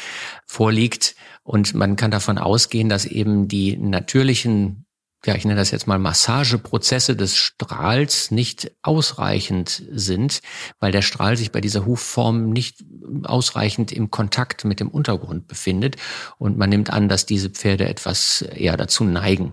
vorliegt. 0.46 1.14
Und 1.42 1.74
man 1.74 1.96
kann 1.96 2.10
davon 2.10 2.38
ausgehen, 2.38 2.88
dass 2.88 3.04
eben 3.04 3.46
die 3.46 3.76
natürlichen 3.76 4.86
ja, 5.26 5.34
ich 5.34 5.44
nenne 5.44 5.58
das 5.58 5.70
jetzt 5.70 5.86
mal 5.86 5.98
Massageprozesse 5.98 7.14
des 7.14 7.36
Strahls 7.36 8.30
nicht 8.30 8.72
ausreichend 8.82 9.82
sind, 9.90 10.40
weil 10.78 10.92
der 10.92 11.02
Strahl 11.02 11.36
sich 11.36 11.52
bei 11.52 11.60
dieser 11.60 11.84
Hufform 11.84 12.50
nicht 12.50 12.84
ausreichend 13.24 13.92
im 13.92 14.10
Kontakt 14.10 14.64
mit 14.64 14.80
dem 14.80 14.88
Untergrund 14.88 15.46
befindet. 15.46 15.96
Und 16.38 16.56
man 16.56 16.70
nimmt 16.70 16.90
an, 16.90 17.08
dass 17.08 17.26
diese 17.26 17.50
Pferde 17.50 17.86
etwas 17.86 18.42
eher 18.42 18.78
dazu 18.78 19.04
neigen. 19.04 19.52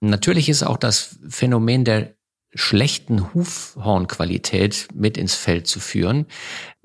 Natürlich 0.00 0.50
ist 0.50 0.62
auch 0.62 0.76
das 0.76 1.18
Phänomen 1.28 1.84
der 1.86 2.14
schlechten 2.54 3.32
Hufhornqualität 3.34 4.88
mit 4.94 5.16
ins 5.16 5.34
Feld 5.34 5.66
zu 5.66 5.80
führen. 5.80 6.26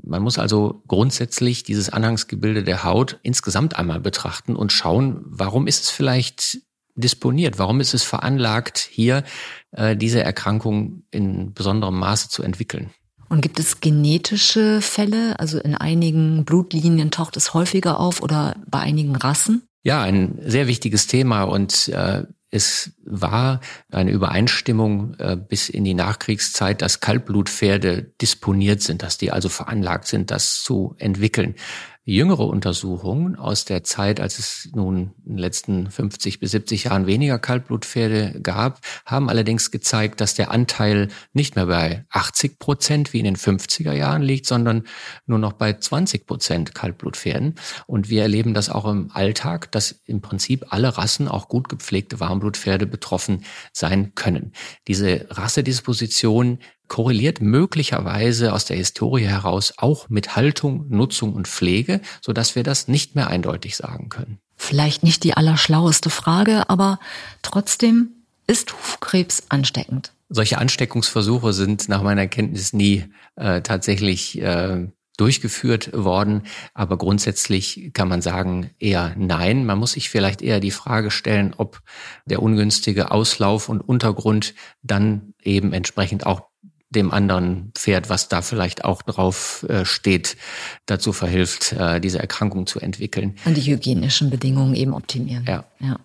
Man 0.01 0.22
muss 0.22 0.38
also 0.38 0.84
grundsätzlich 0.88 1.63
dieses 1.63 1.89
Anhangsgebilde 1.89 2.63
der 2.63 2.84
Haut 2.84 3.20
insgesamt 3.24 3.75
einmal 3.75 4.00
betrachten 4.00 4.56
und 4.56 4.72
schauen, 4.72 5.22
warum 5.25 5.68
ist 5.68 5.84
es 5.84 5.89
vielleicht 5.89 6.60
disponiert? 6.96 7.60
Warum 7.60 7.80
ist 7.80 7.94
es 7.94 8.04
veranlagt, 8.04 8.78
hier 8.78 9.24
äh, 9.72 9.96
diese 9.96 10.24
Erkrankung 10.24 11.04
in 11.12 11.54
besonderem 11.54 11.98
Maße 11.98 12.30
zu 12.30 12.44
entwickeln? 12.44 12.92
Und 13.30 13.42
gibt 13.42 13.60
es 13.60 13.82
genetische 13.82 14.82
Fälle? 14.82 15.40
Also 15.40 15.60
in 15.60 15.76
einigen 15.76 16.46
Blutlinien 16.46 17.10
taucht 17.10 17.36
es 17.38 17.54
häufiger 17.54 18.00
auf 18.00 18.22
oder 18.22 18.56
bei 18.68 18.80
einigen 18.80 19.16
Rassen? 19.16 19.64
Ja, 19.82 20.02
ein 20.04 20.40
sehr 20.46 20.68
wichtiges 20.68 21.08
Thema 21.08 21.44
und 21.44 21.88
äh, 21.90 22.24
es 22.54 22.92
war 23.04 23.60
eine 23.92 24.12
Übereinstimmung 24.12 25.16
äh, 25.16 25.36
bis 25.36 25.70
in 25.70 25.84
die 25.84 25.96
Nachkriegszeit, 25.96 26.84
dass 26.84 27.00
Kaltblutpferde 27.00 28.04
disponiert 28.22 28.84
sind, 28.84 29.02
dass 29.02 29.18
die 29.18 29.32
also 29.32 29.50
veranlagt 29.50 30.06
sind, 30.06 30.30
das 30.30 30.62
zu 30.64 30.96
entwickeln. 31.00 31.56
Jüngere 32.05 32.45
Untersuchungen 32.48 33.38
aus 33.38 33.63
der 33.63 33.86
Zeit, 33.86 34.19
als 34.19 34.38
es 34.38 34.69
nun 34.74 35.13
in 35.25 35.33
den 35.33 35.38
letzten 35.38 35.89
50 35.89 36.41
bis 36.41 36.51
70 36.51 36.86
Jahren 36.86 37.07
weniger 37.07 37.39
Kaltblutpferde 37.39 38.41
gab, 38.41 38.81
haben 39.05 39.29
allerdings 39.29 39.72
gezeigt, 39.72 40.19
dass 40.19 40.36
der 40.36 40.51
Anteil 40.51 41.07
nicht 41.31 41.55
mehr 41.55 41.67
bei 41.67 42.05
80 42.10 42.60
Prozent 42.60 43.13
wie 43.13 43.19
in 43.19 43.25
den 43.25 43.38
50er 43.38 43.93
Jahren 43.93 44.22
liegt, 44.22 44.48
sondern 44.48 44.83
nur 45.27 45.39
noch 45.39 45.53
bei 45.53 45.72
20 45.72 46.27
Prozent 46.27 46.75
Kaltblutpferden. 46.75 47.55
Und 47.88 48.10
wir 48.10 48.24
erleben 48.24 48.53
das 48.53 48.69
auch 48.69 48.86
im 48.86 49.10
Alltag, 49.12 49.72
dass 49.72 50.01
im 50.05 50.19
Prinzip 50.19 50.65
alle 50.74 50.98
Rassen, 50.98 51.29
auch 51.29 51.48
gut 51.48 51.69
gepflegte 51.69 52.19
Warmblutpferde 52.19 52.86
betroffen 52.86 53.45
sein 53.72 54.13
können. 54.13 54.51
Diese 54.89 55.25
Rassedisposition 55.29 56.60
korreliert 56.88 57.42
möglicherweise 57.42 58.54
aus 58.54 58.66
der 58.66 58.78
Historie 58.78 59.25
heraus 59.25 59.74
auch 59.78 60.10
mit 60.10 60.36
Haltung, 60.36 60.86
Nutzung 60.90 61.34
und 61.34 61.48
Pflege, 61.48 62.02
so 62.22 62.34
dass 62.34 62.56
wir 62.56 62.63
das 62.63 62.88
nicht 62.88 63.16
mehr 63.16 63.28
eindeutig 63.28 63.75
sagen 63.75 64.10
können. 64.10 64.40
Vielleicht 64.56 65.04
nicht 65.04 65.24
die 65.24 65.34
allerschlaueste 65.34 66.10
Frage, 66.10 66.70
aber 66.70 67.00
trotzdem 67.42 68.12
ist 68.48 68.74
Hufkrebs 68.74 69.44
ansteckend. 69.50 70.13
Solche 70.30 70.58
Ansteckungsversuche 70.58 71.54
sind 71.54 71.90
nach 71.90 72.02
meiner 72.02 72.28
Kenntnis 72.28 72.74
nie 72.74 73.06
äh, 73.36 73.62
tatsächlich 73.62 74.42
äh, 74.42 74.88
durchgeführt 75.18 75.92
worden. 75.94 76.44
Aber 76.74 76.98
grundsätzlich 76.98 77.92
kann 77.94 78.08
man 78.08 78.22
sagen, 78.22 78.72
eher 78.80 79.13
nein. 79.18 79.66
Man 79.66 79.78
muss 79.78 79.92
sich 79.94 80.10
vielleicht 80.10 80.42
eher 80.42 80.60
die 80.60 80.72
Frage 80.72 81.12
stellen, 81.12 81.54
ob 81.56 81.82
der 82.25 82.42
ungünstige 82.42 83.12
Auslauf 83.12 83.70
und 83.70 83.82
Untergrund 83.82 84.56
dann 84.82 85.34
eben 85.44 85.74
entsprechend 85.74 86.25
auch 86.25 86.52
dem 86.96 87.12
anderen 87.12 87.72
Pferd, 87.76 88.10
was 88.10 88.30
da 88.30 88.42
vielleicht 88.42 88.86
auch 88.86 89.02
drauf 89.02 89.66
äh, 89.70 89.86
steht, 89.86 90.38
dazu 90.86 91.14
verhilft, 91.14 91.74
äh, 91.74 92.00
diese 92.00 92.20
Erkrankung 92.20 92.68
zu 92.68 92.80
entwickeln. 92.80 93.36
Und 93.46 93.58
die 93.58 93.62
hygienischen 93.62 94.30
Bedingungen 94.30 94.76
eben 94.76 94.94
optimieren. 94.94 95.46
Ja. 95.48 95.66
ja. 95.80 96.00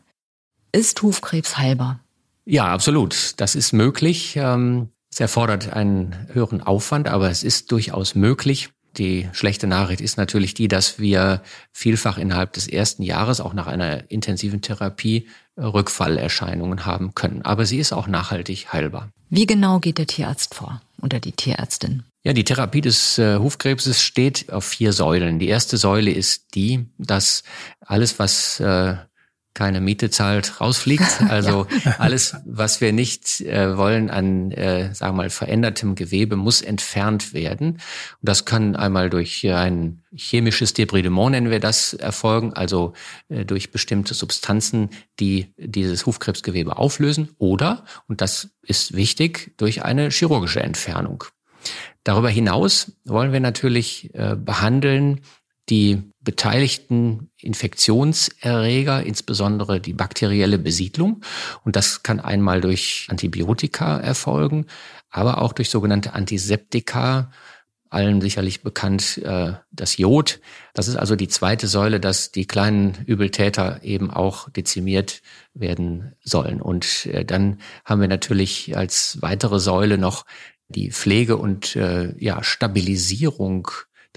Ist 0.72 1.00
Hufkrebs 1.02 1.56
heilbar? 1.56 2.00
Ja, 2.44 2.66
absolut. 2.66 3.34
Das 3.36 3.54
ist 3.54 3.72
möglich. 3.72 4.36
Ähm, 4.36 4.88
es 5.10 5.20
erfordert 5.20 5.72
einen 5.72 6.28
höheren 6.32 6.60
Aufwand, 6.60 7.08
aber 7.08 7.30
es 7.30 7.42
ist 7.42 7.72
durchaus 7.72 8.14
möglich. 8.14 8.70
Die 8.98 9.28
schlechte 9.32 9.66
Nachricht 9.66 10.00
ist 10.00 10.16
natürlich 10.16 10.54
die, 10.54 10.68
dass 10.68 10.98
wir 10.98 11.42
vielfach 11.72 12.18
innerhalb 12.18 12.52
des 12.52 12.66
ersten 12.66 13.02
Jahres 13.02 13.40
auch 13.40 13.54
nach 13.54 13.66
einer 13.66 14.10
intensiven 14.10 14.60
Therapie 14.60 15.28
Rückfallerscheinungen 15.56 16.84
haben 16.86 17.14
können. 17.14 17.42
Aber 17.42 17.66
sie 17.66 17.78
ist 17.78 17.92
auch 17.92 18.06
nachhaltig 18.06 18.72
heilbar. 18.72 19.10
Wie 19.30 19.46
genau 19.46 19.78
geht 19.78 19.98
der 19.98 20.06
Tierarzt 20.06 20.54
vor 20.54 20.80
oder 21.02 21.20
die 21.20 21.32
Tierärztin? 21.32 22.04
Ja, 22.24 22.32
die 22.32 22.44
Therapie 22.44 22.80
des 22.80 23.18
äh, 23.18 23.38
Hufkrebses 23.38 24.02
steht 24.02 24.52
auf 24.52 24.64
vier 24.64 24.92
Säulen. 24.92 25.38
Die 25.38 25.48
erste 25.48 25.76
Säule 25.76 26.10
ist 26.10 26.54
die, 26.54 26.86
dass 26.98 27.44
alles, 27.80 28.18
was 28.18 28.60
äh, 28.60 28.96
keine 29.58 29.80
Miete 29.80 30.08
zahlt, 30.08 30.60
rausfliegt. 30.60 31.02
Also 31.28 31.66
ja. 31.84 31.96
alles, 31.98 32.36
was 32.46 32.80
wir 32.80 32.92
nicht 32.92 33.40
äh, 33.40 33.76
wollen 33.76 34.08
an, 34.08 34.52
äh, 34.52 34.94
sagen 34.94 35.14
wir 35.14 35.24
mal, 35.24 35.30
verändertem 35.30 35.94
Gewebe, 35.94 36.36
muss 36.36 36.62
entfernt 36.62 37.34
werden. 37.34 37.72
Und 37.72 37.80
das 38.22 38.44
kann 38.44 38.76
einmal 38.76 39.10
durch 39.10 39.44
ein 39.46 40.02
chemisches 40.14 40.74
Debridement, 40.74 41.32
nennen 41.32 41.50
wir 41.50 41.60
das, 41.60 41.92
erfolgen, 41.92 42.54
also 42.54 42.92
äh, 43.28 43.44
durch 43.44 43.72
bestimmte 43.72 44.14
Substanzen, 44.14 44.90
die 45.18 45.52
dieses 45.58 46.06
Hufkrebsgewebe 46.06 46.78
auflösen. 46.78 47.30
Oder, 47.38 47.84
und 48.06 48.20
das 48.20 48.50
ist 48.62 48.94
wichtig, 48.94 49.52
durch 49.56 49.84
eine 49.84 50.10
chirurgische 50.10 50.60
Entfernung. 50.60 51.24
Darüber 52.04 52.30
hinaus 52.30 52.92
wollen 53.04 53.32
wir 53.32 53.40
natürlich 53.40 54.14
äh, 54.14 54.36
behandeln 54.36 55.20
die 55.70 56.02
beteiligten 56.20 57.30
Infektionserreger, 57.40 59.02
insbesondere 59.02 59.80
die 59.80 59.94
bakterielle 59.94 60.58
Besiedlung. 60.58 61.22
Und 61.64 61.76
das 61.76 62.02
kann 62.02 62.20
einmal 62.20 62.60
durch 62.60 63.06
Antibiotika 63.08 63.98
erfolgen, 63.98 64.66
aber 65.10 65.40
auch 65.40 65.52
durch 65.52 65.70
sogenannte 65.70 66.12
Antiseptika, 66.12 67.30
allen 67.90 68.20
sicherlich 68.20 68.62
bekannt 68.62 69.18
äh, 69.18 69.54
das 69.70 69.96
Jod. 69.96 70.40
Das 70.74 70.88
ist 70.88 70.96
also 70.96 71.16
die 71.16 71.28
zweite 71.28 71.66
Säule, 71.66 72.00
dass 72.00 72.30
die 72.32 72.46
kleinen 72.46 72.94
Übeltäter 73.06 73.82
eben 73.82 74.10
auch 74.10 74.50
dezimiert 74.50 75.22
werden 75.54 76.12
sollen. 76.22 76.60
Und 76.60 77.06
äh, 77.06 77.24
dann 77.24 77.60
haben 77.84 78.00
wir 78.00 78.08
natürlich 78.08 78.76
als 78.76 79.22
weitere 79.22 79.58
Säule 79.58 79.96
noch 79.96 80.26
die 80.68 80.90
Pflege 80.90 81.38
und 81.38 81.76
äh, 81.76 82.14
ja, 82.18 82.42
Stabilisierung 82.42 83.68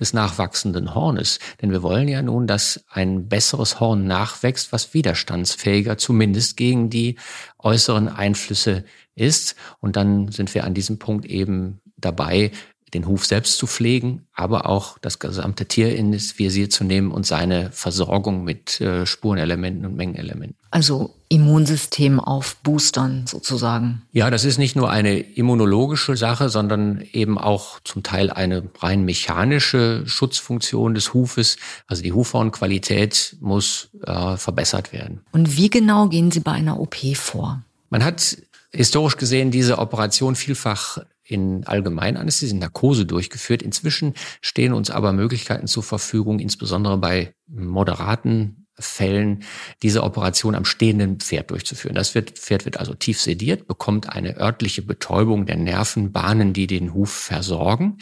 des 0.02 0.12
nachwachsenden 0.14 0.94
Hornes. 0.94 1.40
Denn 1.62 1.72
wir 1.72 1.84
wollen 1.84 2.10
ja 2.10 2.22
nun, 2.22 2.48
dass 2.48 2.84
ein 2.90 3.30
besseres 3.30 3.80
Horn 3.80 4.06
nachwächst, 4.06 4.74
was 4.74 4.94
widerstandsfähiger 4.94 5.98
zumindest 5.98 6.58
gegen 6.58 6.90
die 6.90 7.18
äußeren 7.60 8.10
Einflüsse 8.10 8.84
ist. 9.16 9.56
Und 9.80 9.96
dann 9.96 10.30
sind 10.30 10.54
wir 10.54 10.66
an 10.66 10.74
diesem 10.74 11.00
Punkt 11.00 11.26
eben 11.26 11.80
dabei, 11.96 12.52
den 12.94 13.08
Huf 13.08 13.26
selbst 13.26 13.58
zu 13.58 13.68
pflegen, 13.68 14.28
aber 14.34 14.68
auch 14.68 14.98
das 15.00 15.20
gesamte 15.20 15.66
Tier 15.66 15.96
ins 15.96 16.38
Visier 16.38 16.70
zu 16.70 16.84
nehmen 16.84 17.12
und 17.12 17.26
seine 17.26 17.72
Versorgung 17.72 18.44
mit 18.44 18.82
äh, 18.82 19.06
Spurenelementen 19.06 19.86
und 19.86 19.96
Mengenelementen. 19.96 20.58
Also 20.72 21.14
Immunsystem 21.30 22.20
auf 22.20 22.58
Boostern 22.58 23.26
sozusagen. 23.28 24.02
Ja, 24.12 24.30
das 24.30 24.44
ist 24.44 24.58
nicht 24.58 24.76
nur 24.76 24.90
eine 24.90 25.20
immunologische 25.20 26.18
Sache, 26.18 26.50
sondern 26.50 27.02
eben 27.14 27.38
auch 27.38 27.80
zum 27.84 28.04
Teil 28.04 28.30
eine 28.30 28.64
rein 28.80 29.04
mechanische 29.04 30.04
Schutzfunktion 30.06 30.94
des 30.94 31.14
Hufes. 31.14 31.58
Also 31.88 32.04
die 32.04 32.14
Hufhornqualität 32.14 33.38
muss 33.40 33.90
äh, 34.06 34.36
verbessert 34.36 34.92
werden. 34.92 35.22
Und 35.32 35.56
wie 35.56 35.70
genau 35.70 36.08
gehen 36.08 36.32
Sie 36.32 36.42
bei 36.42 36.52
einer 36.52 36.80
OP 36.80 36.96
vor? 37.16 37.64
Man 37.90 38.04
hat 38.04 38.38
historisch 38.74 39.18
gesehen 39.18 39.52
diese 39.52 39.78
Operation 39.78 40.36
vielfach 40.36 41.00
in 41.32 41.66
Allgemeinanästhesie, 41.66 42.54
in 42.54 42.60
Narkose 42.60 43.06
durchgeführt. 43.06 43.62
Inzwischen 43.62 44.14
stehen 44.42 44.74
uns 44.74 44.92
aber 44.92 45.14
Möglichkeiten 45.14 45.68
zur 45.68 45.84
Verfügung, 45.84 46.40
insbesondere 46.40 46.98
bei 46.98 47.34
moderaten 47.48 48.62
Fällen 48.82 49.44
diese 49.84 50.04
Operation 50.04 50.56
am 50.56 50.66
stehenden 50.66 51.20
Pferd 51.20 51.52
durchzuführen. 51.52 51.96
Das 51.96 52.10
Pferd 52.12 52.66
wird 52.66 52.78
also 52.78 52.94
tief 52.94 53.22
sediert, 53.22 53.68
bekommt 53.68 54.10
eine 54.10 54.38
örtliche 54.38 54.82
Betäubung 54.82 55.46
der 55.46 55.58
Nervenbahnen, 55.58 56.54
die 56.54 56.68
den 56.68 56.94
Huf 56.94 57.12
versorgen 57.12 57.98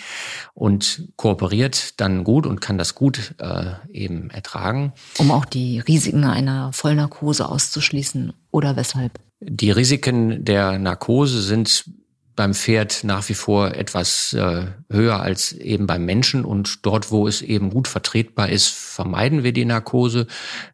und 0.53 1.09
kooperiert 1.15 1.99
dann 1.99 2.23
gut 2.23 2.45
und 2.45 2.61
kann 2.61 2.77
das 2.77 2.95
gut 2.95 3.35
äh, 3.39 3.73
eben 3.91 4.29
ertragen. 4.29 4.93
Um 5.17 5.31
auch 5.31 5.45
die 5.45 5.79
Risiken 5.79 6.23
einer 6.23 6.71
Vollnarkose 6.73 7.47
auszuschließen 7.49 8.33
oder 8.51 8.75
weshalb? 8.75 9.19
Die 9.41 9.71
Risiken 9.71 10.43
der 10.43 10.79
Narkose 10.79 11.41
sind 11.41 11.85
beim 12.39 12.53
Pferd 12.53 13.03
nach 13.03 13.27
wie 13.27 13.33
vor 13.33 13.75
etwas 13.75 14.31
äh, 14.31 14.67
höher 14.89 15.19
als 15.19 15.51
eben 15.51 15.87
beim 15.87 16.05
Menschen 16.05 16.45
und 16.45 16.85
dort, 16.85 17.11
wo 17.11 17.27
es 17.27 17.41
eben 17.41 17.69
gut 17.69 17.89
vertretbar 17.89 18.47
ist, 18.47 18.69
vermeiden 18.69 19.43
wir 19.43 19.51
die 19.51 19.65
Narkose. 19.65 20.25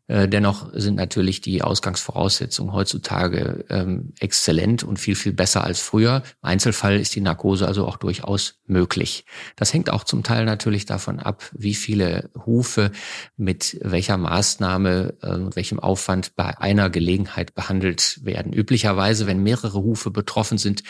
Äh, 0.06 0.28
dennoch 0.28 0.70
sind 0.74 0.94
natürlich 0.94 1.42
die 1.42 1.64
Ausgangsvoraussetzungen 1.64 2.72
heutzutage 2.72 3.66
ähm, 3.72 4.14
exzellent 4.20 4.84
und 4.84 5.00
viel, 5.00 5.16
viel 5.16 5.34
besser 5.34 5.64
als 5.64 5.80
früher. 5.80 6.18
Im 6.44 6.50
Einzelfall 6.50 7.00
ist 7.00 7.16
die 7.16 7.22
Narkose 7.22 7.68
also 7.68 7.88
auch 7.88 7.98
durchaus 7.98 8.60
möglich. 8.68 9.26
Das 9.56 9.74
hängt 9.74 9.90
auch 9.90 10.04
zum 10.04 10.22
Teil 10.22 10.46
natürlich 10.46 10.86
davon 10.86 11.20
ab, 11.20 11.50
wie 11.52 11.74
viele 11.74 12.30
Hufe 12.46 12.92
mit 13.38 13.80
welcher 13.82 14.18
Maßnahme 14.18 15.16
äh, 15.24 15.30
und 15.30 15.56
welchem 15.56 15.80
Aufwand 15.80 16.36
bei 16.36 16.60
einer 16.60 16.92
Gelegenheit 16.92 17.56
behandelt 17.56 18.20
werden. 18.24 18.54
Üblicherweise, 18.54 19.26
wenn 19.26 19.42
mehrere 19.42 19.82
Hufe 19.82 20.12
betroffen 20.12 20.60
sind, 20.60 20.84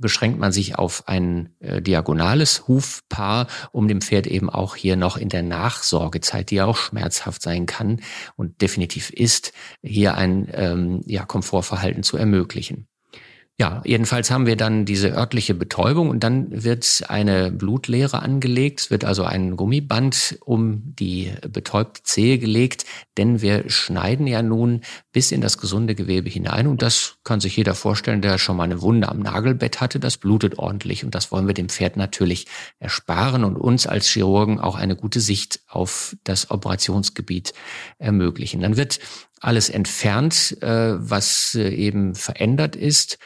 beschränkt 0.00 0.38
man 0.38 0.52
sich 0.52 0.76
auf 0.76 1.06
ein 1.06 1.54
äh, 1.60 1.80
diagonales 1.80 2.66
Hufpaar, 2.66 3.46
um 3.72 3.88
dem 3.88 4.00
Pferd 4.00 4.26
eben 4.26 4.50
auch 4.50 4.76
hier 4.76 4.96
noch 4.96 5.16
in 5.16 5.28
der 5.28 5.42
Nachsorgezeit, 5.42 6.50
die 6.50 6.56
ja 6.56 6.66
auch 6.66 6.76
schmerzhaft 6.76 7.42
sein 7.42 7.66
kann 7.66 8.00
und 8.36 8.60
definitiv 8.60 9.10
ist, 9.10 9.52
hier 9.82 10.14
ein 10.14 10.48
ähm, 10.52 11.02
ja, 11.06 11.24
Komfortverhalten 11.24 12.02
zu 12.02 12.16
ermöglichen. 12.16 12.89
Ja, 13.60 13.82
jedenfalls 13.84 14.30
haben 14.30 14.46
wir 14.46 14.56
dann 14.56 14.86
diese 14.86 15.10
örtliche 15.10 15.52
Betäubung 15.52 16.08
und 16.08 16.24
dann 16.24 16.64
wird 16.64 17.02
eine 17.08 17.52
Blutleere 17.52 18.22
angelegt. 18.22 18.80
Es 18.80 18.90
wird 18.90 19.04
also 19.04 19.24
ein 19.24 19.54
Gummiband 19.54 20.38
um 20.46 20.94
die 20.96 21.34
betäubte 21.46 22.02
Zehe 22.02 22.38
gelegt, 22.38 22.86
denn 23.18 23.42
wir 23.42 23.68
schneiden 23.68 24.26
ja 24.26 24.42
nun 24.42 24.80
bis 25.12 25.30
in 25.30 25.42
das 25.42 25.58
gesunde 25.58 25.94
Gewebe 25.94 26.30
hinein 26.30 26.68
und 26.68 26.80
das 26.80 27.16
kann 27.22 27.40
sich 27.40 27.54
jeder 27.54 27.74
vorstellen, 27.74 28.22
der 28.22 28.38
schon 28.38 28.56
mal 28.56 28.64
eine 28.64 28.80
Wunde 28.80 29.10
am 29.10 29.18
Nagelbett 29.18 29.82
hatte. 29.82 30.00
Das 30.00 30.16
blutet 30.16 30.58
ordentlich 30.58 31.04
und 31.04 31.14
das 31.14 31.30
wollen 31.30 31.46
wir 31.46 31.52
dem 31.52 31.68
Pferd 31.68 31.98
natürlich 31.98 32.46
ersparen 32.78 33.44
und 33.44 33.56
uns 33.56 33.86
als 33.86 34.06
Chirurgen 34.08 34.58
auch 34.58 34.76
eine 34.76 34.96
gute 34.96 35.20
Sicht 35.20 35.60
auf 35.68 36.16
das 36.24 36.50
Operationsgebiet 36.50 37.52
ermöglichen. 37.98 38.62
Dann 38.62 38.78
wird 38.78 39.00
alles 39.38 39.68
entfernt, 39.68 40.56
äh, 40.62 40.94
was 40.96 41.54
äh, 41.56 41.68
eben 41.68 42.14
verändert 42.14 42.74
ist 42.74 43.18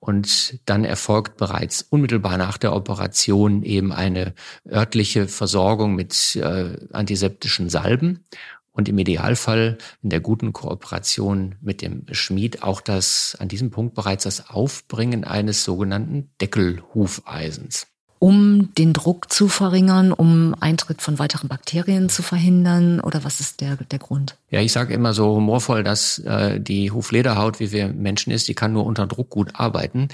und 0.00 0.58
dann 0.64 0.84
erfolgt 0.84 1.36
bereits 1.36 1.82
unmittelbar 1.82 2.38
nach 2.38 2.58
der 2.58 2.74
Operation 2.74 3.62
eben 3.62 3.92
eine 3.92 4.34
örtliche 4.68 5.28
Versorgung 5.28 5.94
mit 5.94 6.36
äh, 6.36 6.76
antiseptischen 6.92 7.68
Salben 7.68 8.24
und 8.72 8.88
im 8.88 8.98
Idealfall 8.98 9.78
in 10.02 10.10
der 10.10 10.20
guten 10.20 10.52
Kooperation 10.52 11.56
mit 11.60 11.82
dem 11.82 12.06
Schmied 12.12 12.62
auch 12.62 12.80
das 12.80 13.36
an 13.38 13.48
diesem 13.48 13.70
Punkt 13.70 13.94
bereits 13.94 14.24
das 14.24 14.48
Aufbringen 14.48 15.24
eines 15.24 15.64
sogenannten 15.64 16.30
Deckelhufeisens 16.40 17.86
um 18.20 18.68
den 18.76 18.92
Druck 18.92 19.32
zu 19.32 19.48
verringern, 19.48 20.12
um 20.12 20.54
Eintritt 20.60 21.00
von 21.00 21.18
weiteren 21.18 21.48
Bakterien 21.48 22.10
zu 22.10 22.22
verhindern? 22.22 23.00
Oder 23.00 23.24
was 23.24 23.40
ist 23.40 23.62
der, 23.62 23.76
der 23.76 23.98
Grund? 23.98 24.36
Ja, 24.50 24.60
ich 24.60 24.72
sage 24.72 24.92
immer 24.92 25.14
so 25.14 25.36
humorvoll, 25.36 25.82
dass 25.82 26.18
äh, 26.18 26.60
die 26.60 26.90
Huflederhaut, 26.90 27.60
wie 27.60 27.72
wir 27.72 27.88
Menschen 27.88 28.30
ist, 28.30 28.46
die 28.46 28.54
kann 28.54 28.74
nur 28.74 28.84
unter 28.84 29.06
Druck 29.06 29.30
gut 29.30 29.52
arbeiten. 29.54 30.08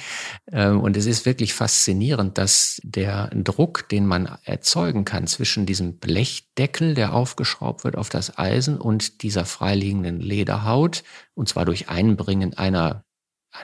Äh, 0.53 0.69
und 0.69 0.97
es 0.97 1.07
ist 1.07 1.27
wirklich 1.27 1.53
faszinierend, 1.53 2.39
dass 2.39 2.81
der 2.85 3.29
Druck, 3.35 3.89
den 3.89 4.07
man 4.07 4.39
erzeugen 4.45 5.05
kann 5.05 5.27
zwischen 5.27 5.67
diesem 5.67 5.99
Blechdeckel, 5.99 6.95
der 6.95 7.13
aufgeschraubt 7.13 7.83
wird 7.83 7.97
auf 7.99 8.09
das 8.09 8.39
Eisen, 8.39 8.79
und 8.79 9.25
dieser 9.25 9.45
freiliegenden 9.45 10.21
Lederhaut, 10.21 11.03
und 11.35 11.49
zwar 11.49 11.65
durch 11.65 11.89
Einbringen 11.89 12.55
einer 12.55 13.03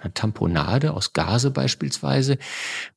einer 0.01 0.15
Tamponade 0.15 0.93
aus 0.93 1.13
Gase 1.13 1.51
beispielsweise, 1.51 2.39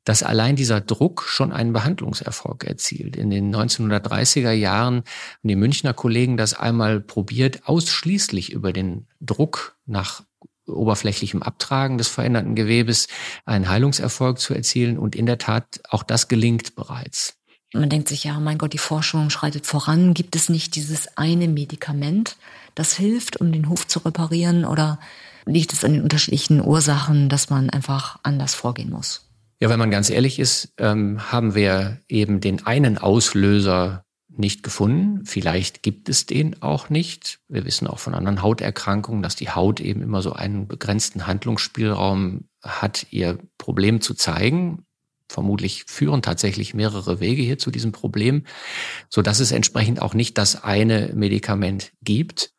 dass 0.03 0.23
allein 0.23 0.55
dieser 0.55 0.81
Druck 0.81 1.23
schon 1.27 1.51
einen 1.51 1.73
Behandlungserfolg 1.73 2.63
erzielt. 2.63 3.15
In 3.15 3.29
den 3.29 3.55
1930er 3.55 4.51
Jahren 4.51 4.95
haben 4.95 5.03
die 5.43 5.55
Münchner 5.55 5.93
Kollegen 5.93 6.38
das 6.38 6.53
einmal 6.53 7.01
probiert, 7.01 7.67
ausschließlich 7.67 8.51
über 8.51 8.73
den 8.73 9.08
Druck 9.19 9.75
nach 9.86 10.23
oberflächlichem 10.67 11.43
Abtragen 11.43 11.97
des 11.97 12.08
veränderten 12.08 12.55
Gewebes 12.55 13.08
einen 13.45 13.69
Heilungserfolg 13.69 14.39
zu 14.39 14.53
erzielen. 14.53 14.97
Und 14.97 15.15
in 15.15 15.25
der 15.25 15.38
Tat, 15.38 15.81
auch 15.89 16.03
das 16.03 16.27
gelingt 16.27 16.75
bereits. 16.75 17.38
Man 17.73 17.89
denkt 17.89 18.08
sich, 18.08 18.23
ja, 18.23 18.39
mein 18.39 18.58
Gott, 18.58 18.73
die 18.73 18.77
Forschung 18.77 19.29
schreitet 19.29 19.65
voran. 19.65 20.13
Gibt 20.13 20.36
es 20.36 20.49
nicht 20.49 20.75
dieses 20.75 21.17
eine 21.17 21.47
Medikament, 21.47 22.38
das 22.73 22.95
hilft, 22.95 23.41
um 23.41 23.51
den 23.51 23.69
Hof 23.69 23.86
zu 23.86 23.99
reparieren? 23.99 24.65
Oder 24.65 24.99
liegt 25.45 25.73
es 25.73 25.84
an 25.84 25.93
den 25.93 26.03
unterschiedlichen 26.03 26.62
Ursachen, 26.62 27.29
dass 27.29 27.49
man 27.49 27.69
einfach 27.69 28.19
anders 28.23 28.55
vorgehen 28.55 28.89
muss? 28.89 29.29
Ja, 29.60 29.69
wenn 29.69 29.79
man 29.79 29.91
ganz 29.91 30.10
ehrlich 30.10 30.39
ist, 30.39 30.73
ähm, 30.77 31.31
haben 31.31 31.55
wir 31.55 31.99
eben 32.10 32.41
den 32.41 32.65
einen 32.65 32.97
Auslöser 32.97 34.05
nicht 34.38 34.63
gefunden. 34.63 35.25
Vielleicht 35.25 35.81
gibt 35.81 36.10
es 36.10 36.25
den 36.25 36.62
auch 36.62 36.89
nicht. 36.89 37.39
Wir 37.47 37.65
wissen 37.65 37.88
auch 37.88 37.99
von 37.99 38.13
anderen 38.13 38.41
Hauterkrankungen, 38.41 39.21
dass 39.21 39.36
die 39.36 39.49
Haut 39.49 39.79
eben 39.79 40.01
immer 40.01 40.21
so 40.21 40.34
einen 40.34 40.67
begrenzten 40.67 41.25
Handlungsspielraum 41.25 42.49
hat, 42.62 43.08
ihr 43.12 43.39
Problem 43.58 44.01
zu 44.01 44.13
zeigen. 44.13 44.86
Vermutlich 45.29 45.86
führen 45.88 46.21
tatsächlich 46.21 46.73
mehrere 46.73 47.19
Wege 47.19 47.41
hier 47.41 47.58
zu 47.58 47.71
diesem 47.71 47.91
Problem, 47.91 48.43
so 49.10 49.21
dass 49.21 49.39
es 49.39 49.51
entsprechend 49.51 50.01
auch 50.01 50.13
nicht 50.13 50.38
das 50.38 50.63
eine 50.63 51.12
Medikament 51.15 51.93
gibt. 52.01 52.51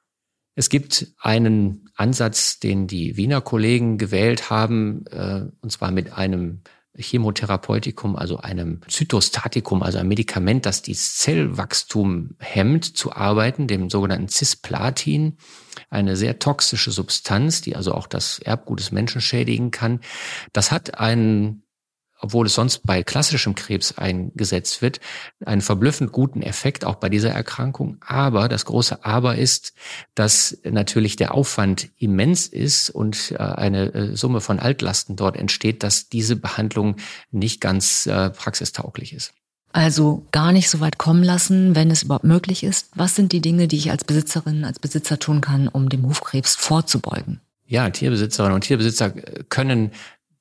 Es 0.57 0.71
gibt 0.71 1.12
einen 1.19 1.90
Ansatz, 1.95 2.59
den 2.59 2.87
die 2.87 3.16
Wiener 3.16 3.42
Kollegen 3.42 3.99
gewählt 3.99 4.49
haben, 4.51 5.05
äh, 5.07 5.45
und 5.61 5.71
zwar 5.71 5.90
mit 5.90 6.14
einem 6.14 6.62
Chemotherapeutikum, 6.99 8.16
also 8.16 8.38
einem 8.38 8.81
Zytostatikum, 8.88 9.83
also 9.83 9.99
ein 9.99 10.09
Medikament, 10.09 10.64
das 10.64 10.81
das 10.81 11.16
Zellwachstum 11.16 12.37
hemmt, 12.38 12.97
zu 12.97 13.12
arbeiten, 13.12 13.66
dem 13.66 13.90
sogenannten 13.90 14.29
Cisplatin, 14.29 15.37
eine 15.90 16.16
sehr 16.16 16.38
toxische 16.38 16.90
Substanz, 16.90 17.61
die 17.61 17.77
also 17.77 17.92
auch 17.92 18.07
das 18.07 18.38
Erbgut 18.38 18.81
des 18.81 18.92
Menschen 18.92 19.21
schädigen 19.21 19.71
kann. 19.71 20.01
Das 20.55 20.73
hat 20.73 20.99
einen 20.99 21.65
obwohl 22.20 22.46
es 22.46 22.55
sonst 22.55 22.81
bei 22.85 23.02
klassischem 23.02 23.55
Krebs 23.55 23.96
eingesetzt 23.98 24.83
wird, 24.83 25.00
einen 25.44 25.61
verblüffend 25.61 26.12
guten 26.12 26.42
Effekt 26.42 26.85
auch 26.85 26.96
bei 26.96 27.09
dieser 27.09 27.31
Erkrankung. 27.31 27.98
Aber 28.00 28.48
das 28.48 28.64
große 28.64 29.05
Aber 29.05 29.37
ist, 29.37 29.74
dass 30.14 30.59
natürlich 30.64 31.16
der 31.16 31.35
Aufwand 31.35 31.88
immens 31.98 32.46
ist 32.46 32.90
und 32.90 33.33
äh, 33.33 33.37
eine 33.37 33.94
äh, 33.94 34.16
Summe 34.16 34.40
von 34.40 34.59
Altlasten 34.59 35.16
dort 35.16 35.37
entsteht, 35.37 35.83
dass 35.83 36.09
diese 36.09 36.37
Behandlung 36.37 36.96
nicht 37.31 37.61
ganz 37.61 38.07
äh, 38.07 38.31
praxistauglich 38.31 39.12
ist. 39.12 39.33
Also 39.72 40.26
gar 40.33 40.52
nicht 40.52 40.70
so 40.70 40.81
weit 40.81 40.96
kommen 40.96 41.22
lassen, 41.22 41.74
wenn 41.74 41.90
es 41.90 42.05
überhaupt 42.05 42.24
möglich 42.24 42.64
ist. 42.64 42.88
Was 42.94 43.14
sind 43.14 43.33
die 43.33 43.42
Dinge, 43.42 43.68
die 43.68 43.76
ich 43.76 43.90
als 43.90 44.05
Besitzerin, 44.05 44.64
als 44.64 44.79
Besitzer 44.79 45.18
tun 45.18 45.42
kann, 45.42 45.68
um 45.68 45.90
dem 45.90 46.07
Hufkrebs 46.07 46.55
vorzubeugen? 46.55 47.42
Ja, 47.66 47.90
Tierbesitzerinnen 47.90 48.55
und 48.55 48.62
Tierbesitzer 48.62 49.11
können 49.11 49.90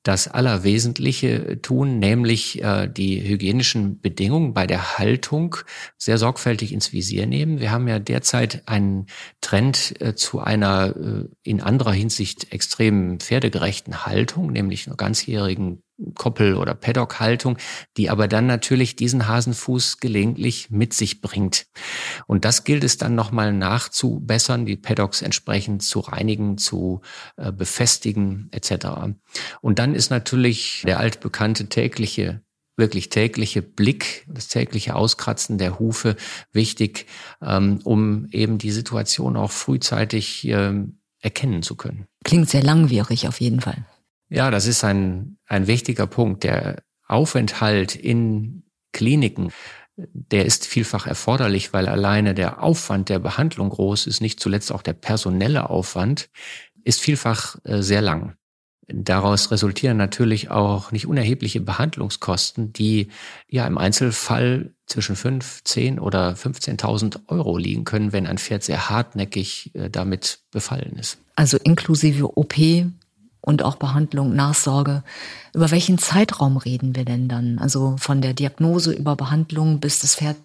das 0.06 0.28
Allerwesentliche 0.28 1.60
tun, 1.62 1.98
nämlich 1.98 2.62
äh, 2.62 2.88
die 2.88 3.26
hygienischen 3.26 4.00
Bedingungen 4.00 4.54
bei 4.54 4.66
der 4.66 4.98
Haltung 4.98 5.56
sehr 5.98 6.18
sorgfältig 6.18 6.72
ins 6.72 6.92
Visier 6.92 7.26
nehmen. 7.26 7.58
Wir 7.58 7.72
haben 7.72 7.88
ja 7.88 7.98
derzeit 7.98 8.62
einen 8.66 9.06
Trend 9.40 10.00
äh, 10.00 10.14
zu 10.14 10.40
einer 10.40 10.94
äh, 10.96 11.28
in 11.42 11.60
anderer 11.60 11.92
Hinsicht 11.92 12.52
extrem 12.52 13.18
pferdegerechten 13.18 14.06
Haltung, 14.06 14.52
nämlich 14.52 14.86
einer 14.86 14.96
ganzjährigen 14.96 15.82
Koppel- 16.14 16.56
oder 16.56 16.74
Paddock-Haltung, 16.74 17.58
die 17.96 18.10
aber 18.10 18.28
dann 18.28 18.46
natürlich 18.46 18.96
diesen 18.96 19.26
Hasenfuß 19.26 19.98
gelegentlich 19.98 20.70
mit 20.70 20.92
sich 20.92 21.20
bringt. 21.20 21.66
Und 22.26 22.44
das 22.44 22.64
gilt 22.64 22.84
es 22.84 22.98
dann 22.98 23.14
nochmal 23.14 23.52
nachzubessern, 23.52 24.66
die 24.66 24.76
Paddocks 24.76 25.22
entsprechend 25.22 25.82
zu 25.82 26.00
reinigen, 26.00 26.58
zu 26.58 27.00
äh, 27.36 27.52
befestigen 27.52 28.48
etc. 28.52 28.86
Und 29.60 29.78
dann 29.78 29.94
ist 29.94 30.10
natürlich 30.10 30.82
der 30.86 31.00
altbekannte 31.00 31.68
tägliche 31.68 32.42
wirklich 32.78 33.08
tägliche 33.08 33.62
Blick, 33.62 34.26
das 34.28 34.48
tägliche 34.48 34.96
Auskratzen 34.96 35.56
der 35.56 35.78
Hufe 35.78 36.14
wichtig, 36.52 37.06
ähm, 37.40 37.80
um 37.84 38.28
eben 38.32 38.58
die 38.58 38.70
Situation 38.70 39.36
auch 39.36 39.50
frühzeitig 39.50 40.46
ähm, 40.46 40.98
erkennen 41.20 41.62
zu 41.62 41.74
können. 41.74 42.06
Klingt 42.22 42.50
sehr 42.50 42.62
langwierig 42.62 43.28
auf 43.28 43.40
jeden 43.40 43.62
Fall. 43.62 43.86
Ja, 44.28 44.50
das 44.50 44.66
ist 44.66 44.82
ein, 44.84 45.38
ein 45.46 45.66
wichtiger 45.66 46.06
Punkt. 46.06 46.44
Der 46.44 46.82
Aufenthalt 47.06 47.94
in 47.94 48.64
Kliniken, 48.92 49.52
der 49.96 50.44
ist 50.44 50.66
vielfach 50.66 51.06
erforderlich, 51.06 51.72
weil 51.72 51.88
alleine 51.88 52.34
der 52.34 52.62
Aufwand 52.62 53.08
der 53.08 53.18
Behandlung 53.18 53.70
groß 53.70 54.06
ist, 54.06 54.20
nicht 54.20 54.40
zuletzt 54.40 54.72
auch 54.72 54.82
der 54.82 54.92
personelle 54.94 55.70
Aufwand, 55.70 56.28
ist 56.84 57.00
vielfach 57.00 57.56
äh, 57.64 57.82
sehr 57.82 58.02
lang. 58.02 58.36
Daraus 58.88 59.50
resultieren 59.50 59.96
natürlich 59.96 60.50
auch 60.50 60.92
nicht 60.92 61.06
unerhebliche 61.06 61.60
Behandlungskosten, 61.60 62.72
die 62.72 63.08
ja 63.48 63.66
im 63.66 63.78
Einzelfall 63.78 64.74
zwischen 64.86 65.16
5, 65.16 65.64
10 65.64 65.98
oder 65.98 66.34
15.000 66.34 67.22
Euro 67.26 67.58
liegen 67.58 67.82
können, 67.82 68.12
wenn 68.12 68.28
ein 68.28 68.38
Pferd 68.38 68.62
sehr 68.62 68.88
hartnäckig 68.88 69.74
äh, 69.74 69.90
damit 69.90 70.40
befallen 70.52 70.96
ist. 70.96 71.18
Also 71.34 71.58
inklusive 71.58 72.38
OP, 72.38 72.54
und 73.46 73.62
auch 73.62 73.76
Behandlung, 73.76 74.34
Nachsorge. 74.34 75.02
Über 75.54 75.70
welchen 75.70 75.98
Zeitraum 75.98 76.58
reden 76.58 76.94
wir 76.96 77.06
denn 77.06 77.28
dann? 77.28 77.58
Also 77.58 77.96
von 77.98 78.20
der 78.20 78.34
Diagnose 78.34 78.92
über 78.92 79.16
Behandlung, 79.16 79.80
bis 79.80 80.00
das 80.00 80.16
Pferd 80.16 80.36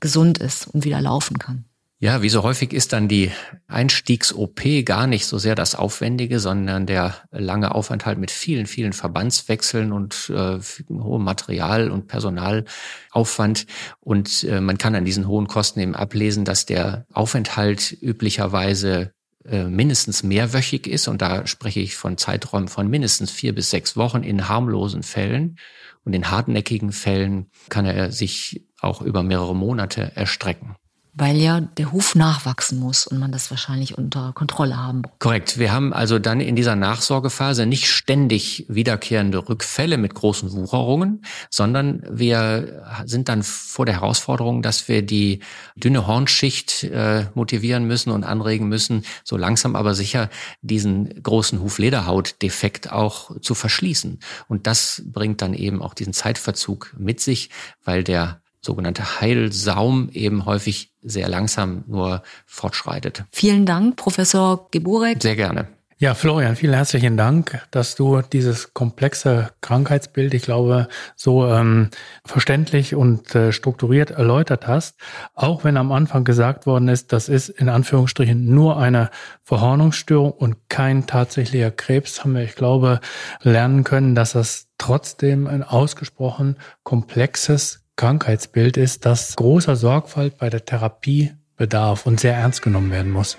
gesund 0.00 0.38
ist 0.38 0.66
und 0.66 0.84
wieder 0.84 1.00
laufen 1.00 1.38
kann. 1.38 1.64
Ja, 2.00 2.22
wie 2.22 2.28
so 2.28 2.44
häufig 2.44 2.72
ist 2.72 2.92
dann 2.92 3.08
die 3.08 3.32
Einstiegs-OP 3.66 4.84
gar 4.84 5.08
nicht 5.08 5.26
so 5.26 5.36
sehr 5.36 5.56
das 5.56 5.74
Aufwendige, 5.74 6.38
sondern 6.38 6.86
der 6.86 7.16
lange 7.32 7.74
Aufenthalt 7.74 8.18
mit 8.18 8.30
vielen, 8.30 8.66
vielen 8.66 8.92
Verbandswechseln 8.92 9.92
und 9.92 10.30
äh, 10.30 10.58
hohem 10.90 11.24
Material- 11.24 11.90
und 11.90 12.06
Personalaufwand. 12.06 13.66
Und 13.98 14.44
äh, 14.44 14.60
man 14.60 14.78
kann 14.78 14.94
an 14.94 15.04
diesen 15.04 15.26
hohen 15.26 15.48
Kosten 15.48 15.80
eben 15.80 15.96
ablesen, 15.96 16.44
dass 16.44 16.66
der 16.66 17.04
Aufenthalt 17.12 17.96
üblicherweise 18.00 19.12
äh, 19.44 19.64
mindestens 19.64 20.22
mehrwöchig 20.22 20.86
ist. 20.86 21.08
Und 21.08 21.22
da 21.22 21.46
spreche 21.46 21.80
ich 21.80 21.96
von 21.96 22.16
Zeiträumen 22.16 22.68
von 22.68 22.88
mindestens 22.88 23.30
vier 23.30 23.54
bis 23.54 23.70
sechs 23.70 23.96
Wochen 23.96 24.22
in 24.22 24.48
harmlosen 24.48 25.02
Fällen. 25.02 25.58
Und 26.04 26.14
in 26.14 26.30
hartnäckigen 26.30 26.92
Fällen 26.92 27.50
kann 27.68 27.84
er 27.84 28.12
sich 28.12 28.66
auch 28.80 29.02
über 29.02 29.22
mehrere 29.22 29.54
Monate 29.54 30.12
erstrecken 30.14 30.76
weil 31.18 31.36
ja 31.36 31.60
der 31.60 31.92
Huf 31.92 32.14
nachwachsen 32.14 32.78
muss 32.78 33.06
und 33.06 33.18
man 33.18 33.32
das 33.32 33.50
wahrscheinlich 33.50 33.98
unter 33.98 34.32
Kontrolle 34.34 34.76
haben 34.76 35.02
muss. 35.02 35.12
Korrekt. 35.18 35.58
Wir 35.58 35.72
haben 35.72 35.92
also 35.92 36.18
dann 36.18 36.40
in 36.40 36.56
dieser 36.56 36.76
Nachsorgephase 36.76 37.66
nicht 37.66 37.88
ständig 37.88 38.64
wiederkehrende 38.68 39.48
Rückfälle 39.48 39.98
mit 39.98 40.14
großen 40.14 40.52
Wucherungen, 40.52 41.22
sondern 41.50 42.02
wir 42.10 42.82
sind 43.04 43.28
dann 43.28 43.42
vor 43.42 43.84
der 43.84 43.96
Herausforderung, 43.96 44.62
dass 44.62 44.88
wir 44.88 45.02
die 45.02 45.40
dünne 45.76 46.06
Hornschicht 46.06 46.84
äh, 46.84 47.26
motivieren 47.34 47.84
müssen 47.84 48.10
und 48.10 48.24
anregen 48.24 48.68
müssen, 48.68 49.04
so 49.24 49.36
langsam 49.36 49.74
aber 49.74 49.94
sicher 49.94 50.30
diesen 50.62 51.22
großen 51.22 51.60
Huflederhautdefekt 51.60 52.92
auch 52.92 53.38
zu 53.40 53.54
verschließen. 53.54 54.20
Und 54.46 54.66
das 54.66 55.02
bringt 55.06 55.42
dann 55.42 55.54
eben 55.54 55.82
auch 55.82 55.94
diesen 55.94 56.12
Zeitverzug 56.12 56.94
mit 56.96 57.20
sich, 57.20 57.50
weil 57.84 58.04
der 58.04 58.40
sogenannte 58.60 59.20
Heilsaum 59.20 60.10
eben 60.12 60.44
häufig 60.44 60.92
sehr 61.02 61.28
langsam 61.28 61.84
nur 61.86 62.22
fortschreitet. 62.46 63.24
Vielen 63.32 63.66
Dank, 63.66 63.96
Professor 63.96 64.68
Geburek. 64.70 65.22
Sehr 65.22 65.36
gerne. 65.36 65.68
Ja, 66.00 66.14
Florian, 66.14 66.54
vielen 66.54 66.74
herzlichen 66.74 67.16
Dank, 67.16 67.60
dass 67.72 67.96
du 67.96 68.22
dieses 68.22 68.72
komplexe 68.72 69.50
Krankheitsbild, 69.62 70.32
ich 70.32 70.42
glaube, 70.42 70.86
so 71.16 71.44
ähm, 71.48 71.90
verständlich 72.24 72.94
und 72.94 73.34
äh, 73.34 73.50
strukturiert 73.50 74.12
erläutert 74.12 74.68
hast. 74.68 74.96
Auch 75.34 75.64
wenn 75.64 75.76
am 75.76 75.90
Anfang 75.90 76.22
gesagt 76.22 76.66
worden 76.66 76.86
ist, 76.86 77.12
das 77.12 77.28
ist 77.28 77.48
in 77.48 77.68
Anführungsstrichen 77.68 78.48
nur 78.54 78.76
eine 78.76 79.10
Verhornungsstörung 79.42 80.30
und 80.30 80.68
kein 80.68 81.08
tatsächlicher 81.08 81.72
Krebs, 81.72 82.22
haben 82.22 82.36
wir, 82.36 82.44
ich 82.44 82.54
glaube, 82.54 83.00
lernen 83.42 83.82
können, 83.82 84.14
dass 84.14 84.34
das 84.34 84.68
trotzdem 84.78 85.48
ein 85.48 85.64
ausgesprochen 85.64 86.58
komplexes 86.84 87.87
Krankheitsbild 87.98 88.76
ist, 88.76 89.04
das 89.04 89.34
großer 89.34 89.74
Sorgfalt 89.74 90.38
bei 90.38 90.48
der 90.48 90.64
Therapie 90.64 91.32
bedarf 91.56 92.06
und 92.06 92.20
sehr 92.20 92.34
ernst 92.34 92.62
genommen 92.62 92.92
werden 92.92 93.10
muss. 93.10 93.36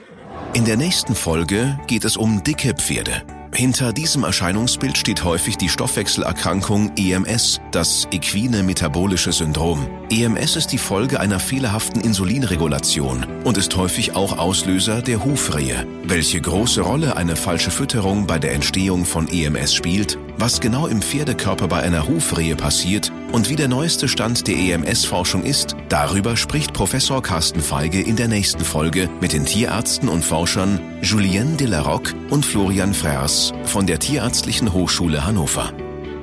In 0.54 0.65
der 0.65 0.76
nächsten 0.76 1.15
Folge 1.15 1.80
geht 1.88 2.04
es 2.04 2.17
um 2.17 2.43
dicke 2.43 2.74
Pferde. 2.74 3.24
Hinter 3.54 3.93
diesem 3.93 4.24
Erscheinungsbild 4.24 4.98
steht 4.98 5.24
häufig 5.24 5.58
die 5.58 5.69
Stoffwechselerkrankung 5.69 6.91
EMS, 6.98 7.62
das 7.72 8.08
equine 8.12 8.62
metabolische 8.62 9.32
Syndrom. 9.32 9.88
EMS 10.12 10.58
ist 10.58 10.72
die 10.74 10.78
Folge 10.78 11.19
einer 11.19 11.39
fehlerhaften 11.39 12.02
Insulinregulation 12.02 13.26
und 13.45 13.58
ist 13.58 13.76
häufig 13.78 14.15
auch 14.15 14.38
Auslöser 14.38 15.02
der 15.02 15.24
Hufrehe. 15.24 15.88
Welche 16.04 16.41
große 16.41 16.82
Rolle 16.82 17.15
eine 17.15 17.38
falsche 17.38 17.72
Fütterung 17.72 18.28
bei 18.28 18.39
der 18.39 18.54
Entstehung 18.54 19.06
von 19.06 19.30
EMS 19.30 19.74
spielt, 19.74 20.17
was 20.38 20.60
genau 20.60 20.88
im 20.88 21.02
Pferdekörper 21.02 21.69
bei 21.69 21.80
einer 21.80 22.08
Hufrehe 22.08 22.56
passiert 22.56 23.12
und 23.32 23.50
wie 23.50 23.56
der 23.56 23.68
neueste 23.68 24.08
Stand 24.08 24.48
der 24.48 24.56
EMS-Forschung 24.56 25.44
ist, 25.44 25.76
darüber 25.89 26.38
spricht 26.38 26.74
Professor 26.74 27.22
Carsten 27.22 27.62
Feige 27.62 28.02
in 28.02 28.15
der 28.15 28.28
nächsten 28.28 28.63
Folge 28.63 29.08
mit 29.22 29.34
den 29.34 29.46
Tierärzten 29.46 30.10
und 30.10 30.26
Forschern 30.26 30.80
Julien 31.02 31.58
Delarocque 31.58 32.15
und 32.30 32.46
Florian 32.46 32.94
Frers 32.94 33.52
von 33.63 33.88
der 33.88 34.00
Tierärztlichen 34.00 34.74
Hochschule 34.74 35.26
Hannover. 35.26 35.74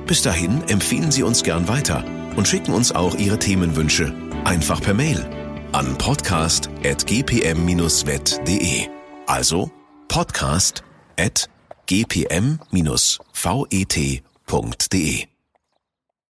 Bis 0.05 0.21
dahin 0.21 0.63
empfehlen 0.67 1.11
Sie 1.11 1.23
uns 1.23 1.43
gern 1.43 1.67
weiter 1.67 2.05
und 2.35 2.47
schicken 2.47 2.73
uns 2.73 2.91
auch 2.91 3.15
Ihre 3.15 3.39
Themenwünsche 3.39 4.13
einfach 4.43 4.79
per 4.81 4.93
Mail 4.93 5.25
an 5.71 5.97
podcast.gpm-vet.de. 5.97 8.87
Also 9.25 9.71
podcast 10.07 10.83
at 11.17 11.49
gpm-vet.de 11.87 12.57